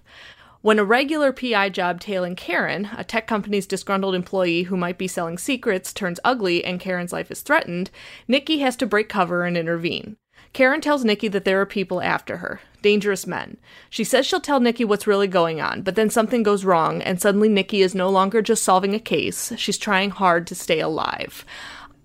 [0.62, 5.08] When a regular PI job tailing Karen, a tech company's disgruntled employee who might be
[5.08, 7.90] selling secrets, turns ugly and Karen's life is threatened,
[8.28, 10.18] Nikki has to break cover and intervene.
[10.54, 13.58] Karen tells Nikki that there are people after her, dangerous men.
[13.90, 17.20] She says she'll tell Nikki what's really going on, but then something goes wrong, and
[17.20, 21.44] suddenly Nikki is no longer just solving a case, she's trying hard to stay alive.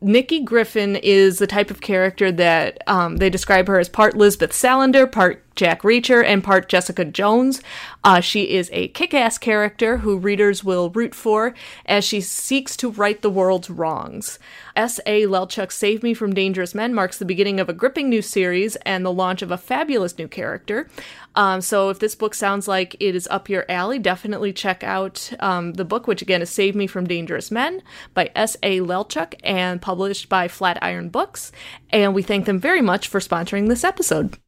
[0.01, 4.53] Nikki Griffin is the type of character that um, they describe her as part Lisbeth
[4.53, 7.63] Salander, part Jack Reacher, and part Jessica Jones.
[8.05, 11.55] Uh, she is a kick ass character who readers will root for
[11.87, 14.39] as she seeks to right the world's wrongs.
[14.77, 15.23] S.A.
[15.23, 19.05] Lelchuk's Save Me from Dangerous Men marks the beginning of a gripping new series and
[19.05, 20.89] the launch of a fabulous new character.
[21.35, 25.33] Um, so if this book sounds like it is up your alley, definitely check out
[25.41, 27.83] um, the book, which again is Save Me from Dangerous Men
[28.15, 28.81] by S.A.
[28.81, 31.53] Lelchuk and published by Flatiron Books.
[31.91, 34.39] And we thank them very much for sponsoring this episode.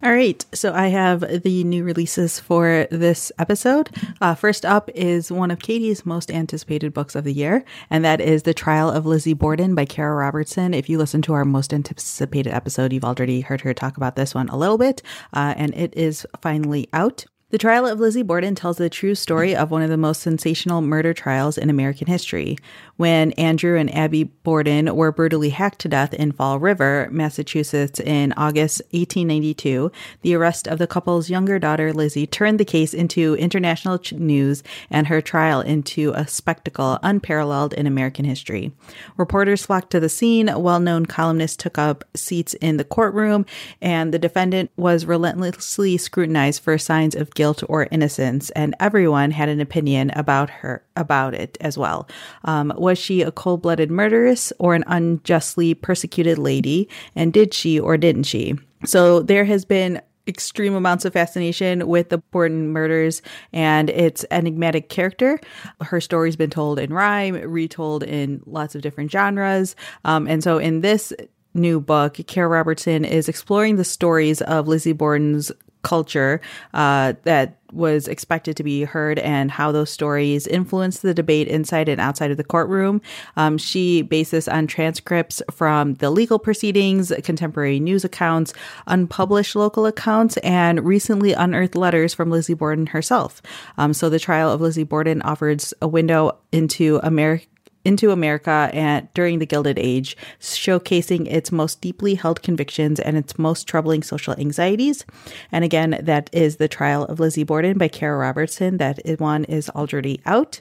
[0.00, 3.90] All right, so I have the new releases for this episode.
[4.20, 8.20] Uh, first up is one of Katie's most anticipated books of the year, and that
[8.20, 10.72] is The Trial of Lizzie Borden by Cara Robertson.
[10.72, 14.36] If you listen to our most anticipated episode, you've already heard her talk about this
[14.36, 17.24] one a little bit, uh, and it is finally out.
[17.50, 20.82] The trial of Lizzie Borden tells the true story of one of the most sensational
[20.82, 22.58] murder trials in American history.
[22.98, 28.34] When Andrew and Abby Borden were brutally hacked to death in Fall River, Massachusetts in
[28.36, 29.90] August 1892,
[30.20, 35.06] the arrest of the couple's younger daughter, Lizzie, turned the case into international news and
[35.06, 38.72] her trial into a spectacle unparalleled in American history.
[39.16, 43.46] Reporters flocked to the scene, well known columnists took up seats in the courtroom,
[43.80, 49.48] and the defendant was relentlessly scrutinized for signs of guilt or innocence, and everyone had
[49.48, 52.08] an opinion about her about it as well.
[52.44, 57.96] Um, was she a cold-blooded murderess or an unjustly persecuted lady, and did she or
[57.96, 58.56] didn't she?
[58.84, 63.22] So there has been extreme amounts of fascination with the Borden murders
[63.52, 65.38] and its enigmatic character.
[65.80, 69.76] Her story's been told in rhyme, retold in lots of different genres.
[70.04, 71.12] Um, and so in this
[71.54, 75.50] new book, Cara Robertson is exploring the stories of Lizzie Borden's
[75.88, 76.38] culture
[76.74, 81.88] uh, that was expected to be heard and how those stories influenced the debate inside
[81.88, 83.00] and outside of the courtroom.
[83.36, 88.52] Um, she based this on transcripts from the legal proceedings, contemporary news accounts,
[88.86, 93.40] unpublished local accounts, and recently unearthed letters from Lizzie Borden herself.
[93.78, 97.46] Um, so the trial of Lizzie Borden offers a window into America
[97.84, 103.38] into America and during the Gilded Age, showcasing its most deeply held convictions and its
[103.38, 105.04] most troubling social anxieties.
[105.52, 108.76] And again, that is The Trial of Lizzie Borden by Cara Robertson.
[108.78, 110.60] That one is already out.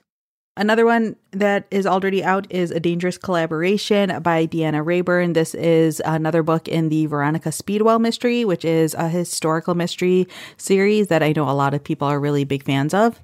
[0.55, 5.35] Another one that is already out is A Dangerous Collaboration by Deanna Raybourn.
[5.35, 11.09] This is another book in the Veronica Speedwell mystery, which is a historical mystery series
[11.09, 13.21] that I know a lot of people are really big fans of.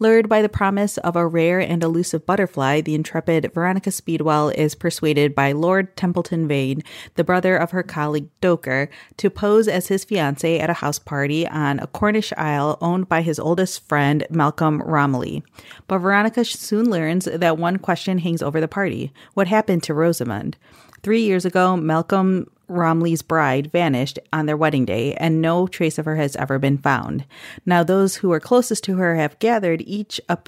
[0.00, 4.74] Lured by the promise of a rare and elusive butterfly, the intrepid Veronica Speedwell is
[4.74, 6.82] persuaded by Lord Templeton Vane,
[7.14, 11.46] the brother of her colleague Stoker, to pose as his fiancé at a house party
[11.46, 15.44] on a Cornish isle owned by his oldest friend, Malcolm Romilly.
[15.86, 20.56] But Veronica soon learns that one question hangs over the party what happened to Rosamund?
[21.04, 26.06] Three years ago, Malcolm Romilly's bride vanished on their wedding day, and no trace of
[26.06, 27.26] her has ever been found.
[27.66, 30.38] Now, those who are closest to her have gathered each a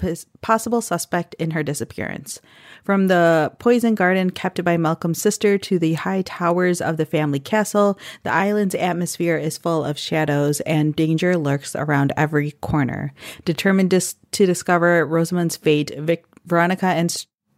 [0.41, 2.41] possible suspect in her disappearance.
[2.83, 7.39] From the poison garden kept by Malcolm's sister to the high towers of the family
[7.39, 13.13] castle, the island's atmosphere is full of shadows and danger lurks around every corner.
[13.45, 17.11] Determined dis- to discover Rosamund's fate, Vic- Veronica and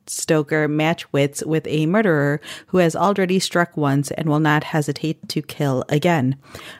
[0.09, 5.27] Stoker match wits with a murderer who has already struck once and will not hesitate
[5.29, 6.37] to kill again.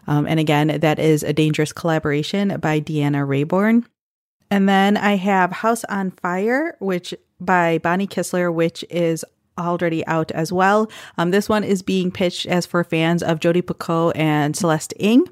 [0.08, 3.86] Um, and again, that is a dangerous collaboration by Deanna Raybourn.
[4.52, 9.24] And then I have House on Fire, which by Bonnie Kistler, which is
[9.58, 10.90] already out as well.
[11.18, 15.26] Um, this one is being pitched as for fans of Jodi Picoult and Celeste Ng.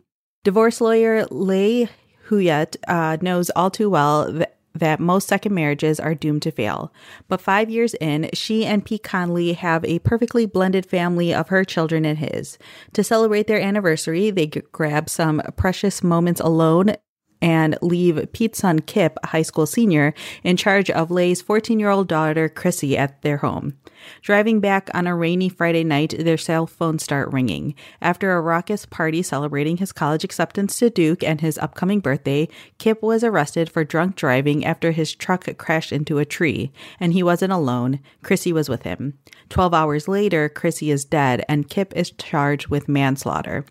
[0.43, 1.89] Divorce lawyer Leigh
[2.27, 4.43] Huyett uh, knows all too well
[4.79, 6.93] that most second marriages are doomed to fail.
[7.27, 11.63] But five years in, she and Pete Conley have a perfectly blended family of her
[11.63, 12.57] children and his.
[12.93, 16.95] To celebrate their anniversary, they grab some precious moments alone
[17.41, 20.13] and leave Pete's son Kip, a high school senior,
[20.43, 23.77] in charge of Leigh's 14 year old daughter Chrissy at their home.
[24.21, 27.75] Driving back on a rainy Friday night, their cell phones start ringing.
[28.01, 33.01] After a raucous party celebrating his college acceptance to Duke and his upcoming birthday, Kip
[33.01, 36.71] was arrested for drunk driving after his truck crashed into a tree.
[36.99, 39.17] And he wasn't alone, Chrissy was with him.
[39.49, 43.65] Twelve hours later, Chrissy is dead, and Kip is charged with manslaughter.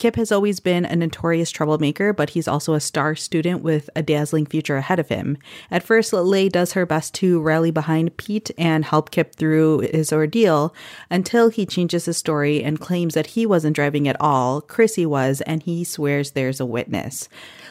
[0.00, 4.02] Kip has always been a notorious troublemaker, but he's also a star student with a
[4.02, 5.36] dazzling future ahead of him.
[5.70, 10.12] At first, Leigh does her best to rally behind Pete and help Kip through his
[10.12, 10.74] ordeal
[11.10, 15.40] until he changes his story and claims that he wasn't driving at all, Chrissy was,
[15.42, 17.28] and he swears there's a witness.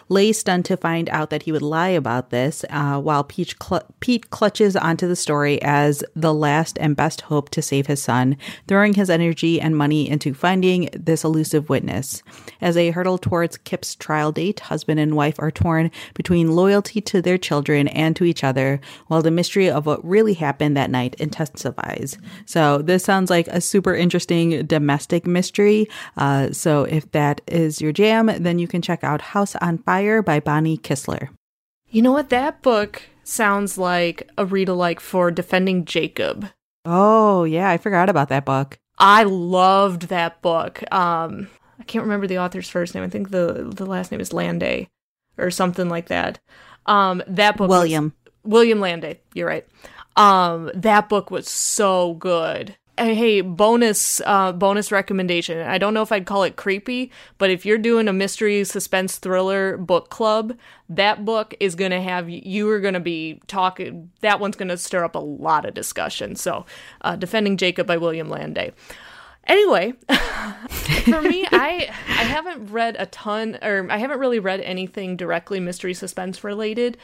[0.10, 4.32] Leigh stunned to find out that he would lie about this, uh, while cl- Pete
[4.32, 8.36] clutches onto the story as the last and best hope to save his son,
[8.68, 12.24] throwing his energy and money into finding this elusive witness.
[12.60, 17.22] As they hurtle towards Kip's trial date, husband and wife are torn between loyalty to
[17.22, 21.14] their children and to each other, while the mystery of what really happened that night
[21.20, 22.18] intensifies.
[22.48, 25.88] So, this sounds like a super interesting domestic mystery.
[26.18, 29.99] Uh, so, if that is your jam, then you can check out House on Fire
[30.00, 31.28] Fire by Bonnie Kistler.
[31.90, 32.30] You know what?
[32.30, 36.48] That book sounds like a read alike for Defending Jacob.
[36.86, 37.70] Oh, yeah.
[37.70, 38.80] I forgot about that book.
[38.98, 40.82] I loved that book.
[40.94, 43.04] Um, I can't remember the author's first name.
[43.04, 44.88] I think the the last name is Landay
[45.38, 46.40] or something like that.
[46.86, 48.14] Um, that book William.
[48.24, 49.18] Was, William Landay.
[49.34, 49.68] You're right.
[50.16, 55.66] Um, that book was so good hey bonus uh, bonus recommendation.
[55.66, 59.18] I don't know if i'd call it creepy but if you're doing a mystery suspense
[59.18, 60.58] thriller book club
[60.90, 64.68] that book is going to have you are going to be talking that one's going
[64.70, 66.36] to stir up a lot of discussion.
[66.36, 66.66] So
[67.02, 68.74] uh, defending jacob by william landay
[69.46, 69.94] anyway
[70.70, 75.60] for me i i haven't read a ton or i haven't really read anything directly
[75.60, 76.98] mystery suspense related.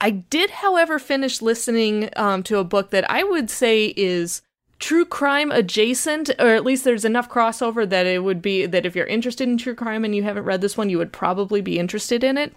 [0.00, 4.42] I did however finish listening um, to a book that i would say is
[4.82, 8.96] true crime adjacent, or at least there's enough crossover that it would be that if
[8.96, 11.78] you're interested in true crime and you haven't read this one, you would probably be
[11.78, 12.52] interested in it,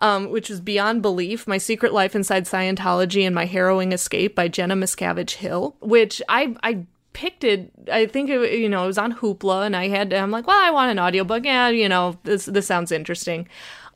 [0.00, 4.46] um, which is Beyond Belief My Secret Life Inside Scientology and My Harrowing Escape by
[4.46, 8.96] Jenna Miscavige Hill, which I, I picked it i think it you know it was
[8.96, 11.44] on hoopla and i had i'm like well i want an audiobook.
[11.44, 13.48] Yeah you know this this sounds interesting.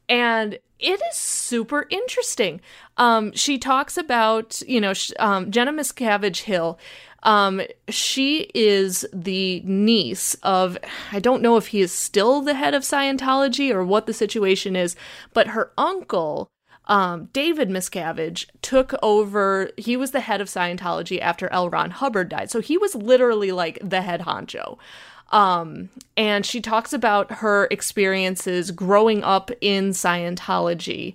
[0.08, 2.60] And it is super interesting.
[2.96, 6.76] Um she talks about you know sh- um, jenna miscavige hill
[7.24, 10.76] um, she is the niece of,
[11.10, 14.76] I don't know if he is still the head of Scientology or what the situation
[14.76, 14.94] is,
[15.32, 16.48] but her uncle,
[16.86, 19.70] um, David Miscavige, took over.
[19.78, 21.70] He was the head of Scientology after L.
[21.70, 22.50] Ron Hubbard died.
[22.50, 24.78] So he was literally like the head honcho.
[25.30, 31.14] Um, and she talks about her experiences growing up in Scientology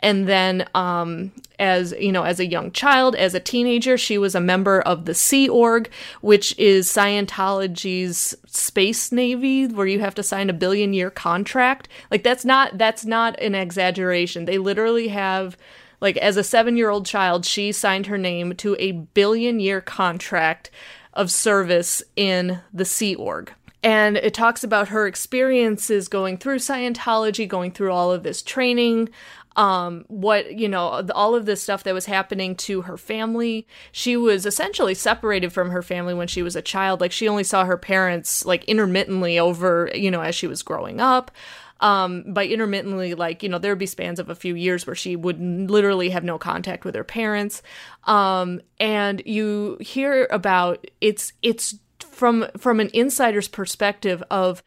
[0.00, 4.34] and then, um, as you know, as a young child, as a teenager, she was
[4.34, 5.90] a member of the Sea Org,
[6.22, 11.88] which is Scientology's space navy, where you have to sign a billion year contract.
[12.10, 14.46] Like that's not that's not an exaggeration.
[14.46, 15.56] They literally have
[16.00, 19.80] like as a seven year old child, she signed her name to a billion year
[19.82, 20.70] contract
[21.12, 23.52] of service in the Sea Org.
[23.82, 29.08] And it talks about her experiences going through Scientology, going through all of this training,
[29.56, 33.66] um what you know all of this stuff that was happening to her family.
[33.92, 37.00] She was essentially separated from her family when she was a child.
[37.00, 41.00] Like she only saw her parents like intermittently over you know as she was growing
[41.00, 41.32] up.
[41.80, 44.96] Um by intermittently like you know there would be spans of a few years where
[44.96, 47.60] she would literally have no contact with her parents.
[48.04, 51.74] Um and you hear about it's it's
[52.20, 54.62] from from an insider's perspective of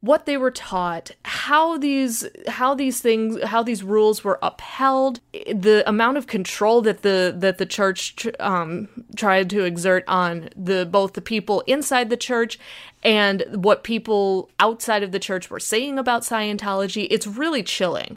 [0.00, 5.82] what they were taught, how these how these things how these rules were upheld, the
[5.84, 11.14] amount of control that the that the church um, tried to exert on the both
[11.14, 12.56] the people inside the church
[13.02, 17.08] and what people outside of the church were saying about Scientology.
[17.10, 18.16] It's really chilling.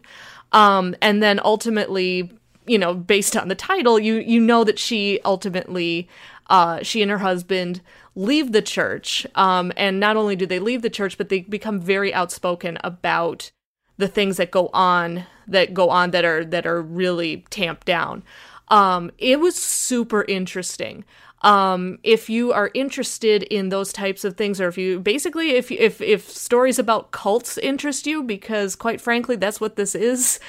[0.52, 2.32] Um, and then ultimately,
[2.68, 6.08] you know, based on the title, you you know that she ultimately
[6.52, 7.82] uh, she and her husband
[8.20, 9.26] leave the church.
[9.36, 13.52] Um, and not only do they leave the church, but they become very outspoken about
[13.98, 18.24] the things that go on that go on that are that are really tamped down.
[18.68, 21.06] Um, it was super interesting.
[21.42, 25.72] Um, if you are interested in those types of things, or if you basically if
[25.72, 30.40] if if stories about cults interest you, because quite frankly, that's what this is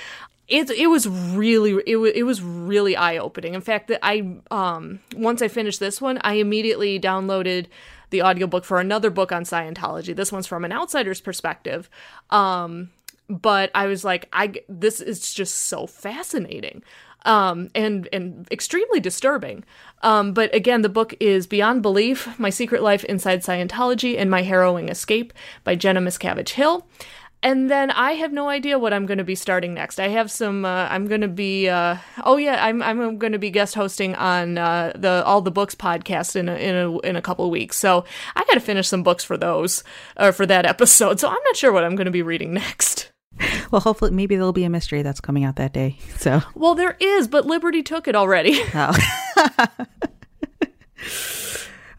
[0.50, 3.54] it it was really it was it was really eye opening.
[3.54, 7.66] In fact, that I um once I finished this one, I immediately downloaded
[8.10, 10.14] the audiobook for another book on Scientology.
[10.14, 11.88] This one's from an outsider's perspective.
[12.30, 12.90] Um
[13.28, 16.82] but I was like I this is just so fascinating.
[17.26, 19.64] Um, and and extremely disturbing.
[20.02, 24.40] Um, but again, the book is Beyond Belief: My Secret Life Inside Scientology and My
[24.40, 26.86] Harrowing Escape by Jenna Miscavige Hill
[27.42, 29.98] and then I have no idea what I'm going to be starting next.
[29.98, 30.64] I have some.
[30.64, 31.68] Uh, I'm going to be.
[31.68, 32.82] Uh, oh yeah, I'm.
[32.82, 36.56] I'm going to be guest hosting on uh, the All the Books podcast in a,
[36.56, 37.76] in a in a couple of weeks.
[37.76, 38.04] So
[38.36, 39.82] I got to finish some books for those
[40.18, 41.18] or for that episode.
[41.18, 43.10] So I'm not sure what I'm going to be reading next.
[43.70, 45.96] Well, hopefully, maybe there'll be a mystery that's coming out that day.
[46.18, 46.42] So.
[46.54, 48.60] Well, there is, but Liberty took it already.
[48.74, 48.96] Oh.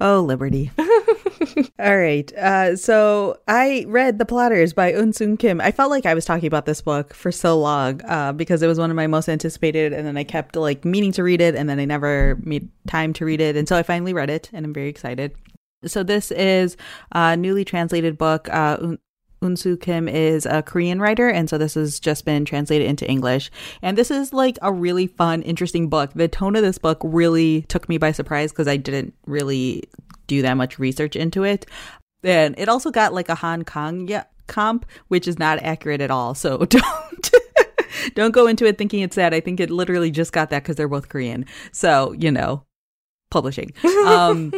[0.04, 0.72] Oh, Liberty.
[1.80, 2.34] All right.
[2.34, 5.62] Uh, so I read The Plotters by Un-su Kim.
[5.62, 8.68] I felt like I was talking about this book for so long uh, because it
[8.68, 11.54] was one of my most anticipated, and then I kept like meaning to read it,
[11.54, 13.56] and then I never made time to read it.
[13.56, 15.36] And so I finally read it, and I'm very excited.
[15.86, 16.78] So this is
[17.12, 18.50] a newly translated book.
[18.50, 18.96] Uh,
[19.42, 23.52] Un-su Kim is a Korean writer, and so this has just been translated into English.
[23.82, 26.12] And this is like a really fun, interesting book.
[26.14, 29.84] The tone of this book really took me by surprise because I didn't really
[30.28, 31.66] do that much research into it.
[32.24, 34.08] And it also got like a Han Kang
[34.48, 36.36] comp, which is not accurate at all.
[36.36, 37.32] So don't
[38.14, 39.34] don't go into it thinking it's that.
[39.34, 41.46] I think it literally just got that because they're both Korean.
[41.72, 42.64] So you know,
[43.32, 43.74] publishing.
[44.06, 44.52] Um,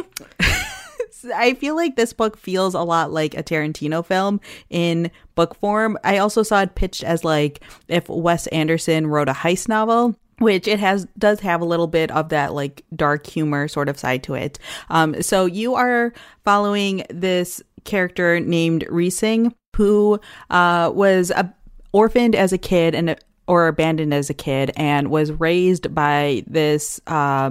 [1.26, 5.98] I feel like this book feels a lot like a Tarantino film in book form.
[6.04, 10.66] I also saw it pitched as like if Wes Anderson wrote a heist novel which
[10.66, 14.22] it has does have a little bit of that like dark humor sort of side
[14.24, 14.58] to it.
[14.90, 16.12] Um, so you are
[16.44, 20.20] following this character named Reseng who
[20.50, 21.44] uh, was uh,
[21.92, 23.16] orphaned as a kid and
[23.46, 27.50] or abandoned as a kid and was raised by this uh,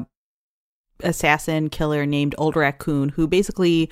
[1.02, 3.90] assassin killer named Old Raccoon, who basically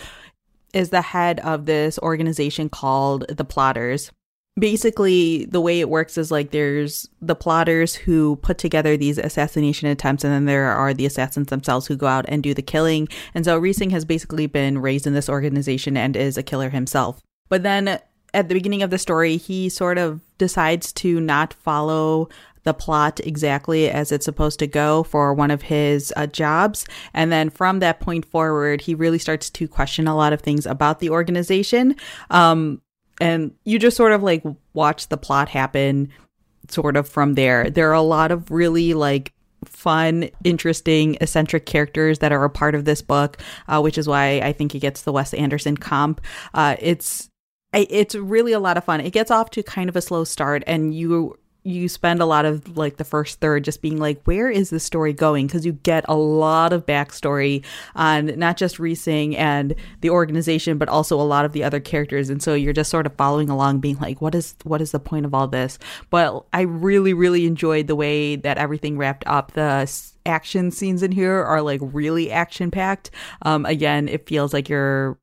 [0.73, 4.11] is the head of this organization called the Plotters.
[4.59, 9.87] Basically, the way it works is like there's the plotters who put together these assassination
[9.87, 13.07] attempts, and then there are the assassins themselves who go out and do the killing.
[13.33, 17.21] And so Reseng has basically been raised in this organization and is a killer himself.
[17.47, 17.99] But then
[18.33, 22.29] at the beginning of the story, he sort of decides to not follow
[22.63, 26.85] the plot exactly as it's supposed to go for one of his uh, jobs.
[27.13, 30.65] And then from that point forward, he really starts to question a lot of things
[30.65, 31.95] about the organization.
[32.29, 32.81] Um,
[33.19, 34.43] and you just sort of like
[34.73, 36.09] watch the plot happen
[36.69, 37.69] sort of from there.
[37.69, 39.33] There are a lot of really like
[39.65, 43.37] fun, interesting, eccentric characters that are a part of this book,
[43.67, 46.21] uh, which is why I think it gets the Wes Anderson comp.
[46.53, 47.29] Uh, it's
[47.73, 48.99] it's really a lot of fun.
[48.99, 52.45] It gets off to kind of a slow start, and you you spend a lot
[52.45, 55.47] of like the first third just being like, where is the story going?
[55.47, 57.63] Because you get a lot of backstory
[57.95, 62.29] on not just Reseng and the organization, but also a lot of the other characters.
[62.29, 64.99] And so you're just sort of following along, being like, what is what is the
[64.99, 65.77] point of all this?
[66.09, 69.51] But I really, really enjoyed the way that everything wrapped up.
[69.53, 69.91] The
[70.25, 73.11] action scenes in here are like really action packed.
[73.43, 75.17] Um, again, it feels like you're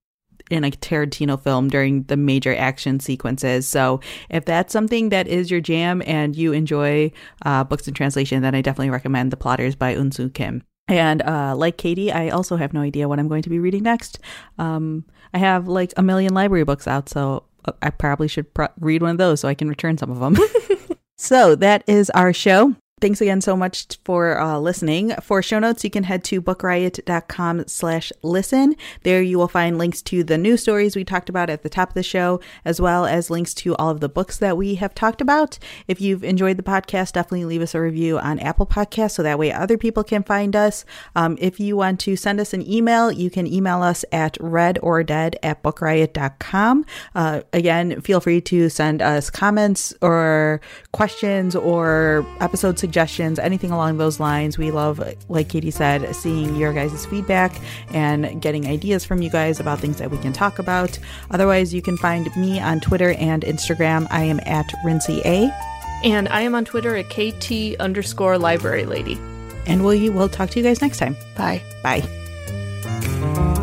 [0.51, 3.67] in a Tarantino film during the major action sequences.
[3.67, 7.13] So if that's something that is your jam and you enjoy
[7.45, 10.63] uh, books in translation, then I definitely recommend The Plotters by Un-su Kim.
[10.89, 13.83] And uh, like Katie, I also have no idea what I'm going to be reading
[13.83, 14.19] next.
[14.59, 18.69] Um, I have like a million library books out, so uh, I probably should pro-
[18.81, 20.37] read one of those so I can return some of them.
[21.19, 22.75] so that is our show.
[23.01, 25.15] Thanks again so much for uh, listening.
[25.23, 28.75] For show notes, you can head to bookriot.com slash listen.
[29.03, 31.91] There you will find links to the news stories we talked about at the top
[31.91, 34.95] of the show, as well as links to all of the books that we have
[34.95, 35.59] talked about.
[35.87, 39.39] If you've enjoyed the podcast, definitely leave us a review on Apple Podcasts so that
[39.39, 40.85] way other people can find us.
[41.15, 45.37] Um, if you want to send us an email, you can email us at readordead
[45.43, 46.85] at bookriot.com.
[47.15, 50.61] Uh, again, feel free to send us comments or
[50.93, 52.88] questions or episode suggestions,
[53.39, 54.59] anything along those lines.
[54.59, 57.53] We love, like Katie said, seeing your guys' feedback
[57.93, 60.99] and getting ideas from you guys about things that we can talk about.
[61.31, 64.07] Otherwise, you can find me on Twitter and Instagram.
[64.11, 65.51] I am at Rincey A.
[66.05, 69.19] And I am on Twitter at KT underscore library lady.
[69.67, 71.17] And we will talk to you guys next time.
[71.37, 71.63] Bye.
[71.83, 73.55] Bye.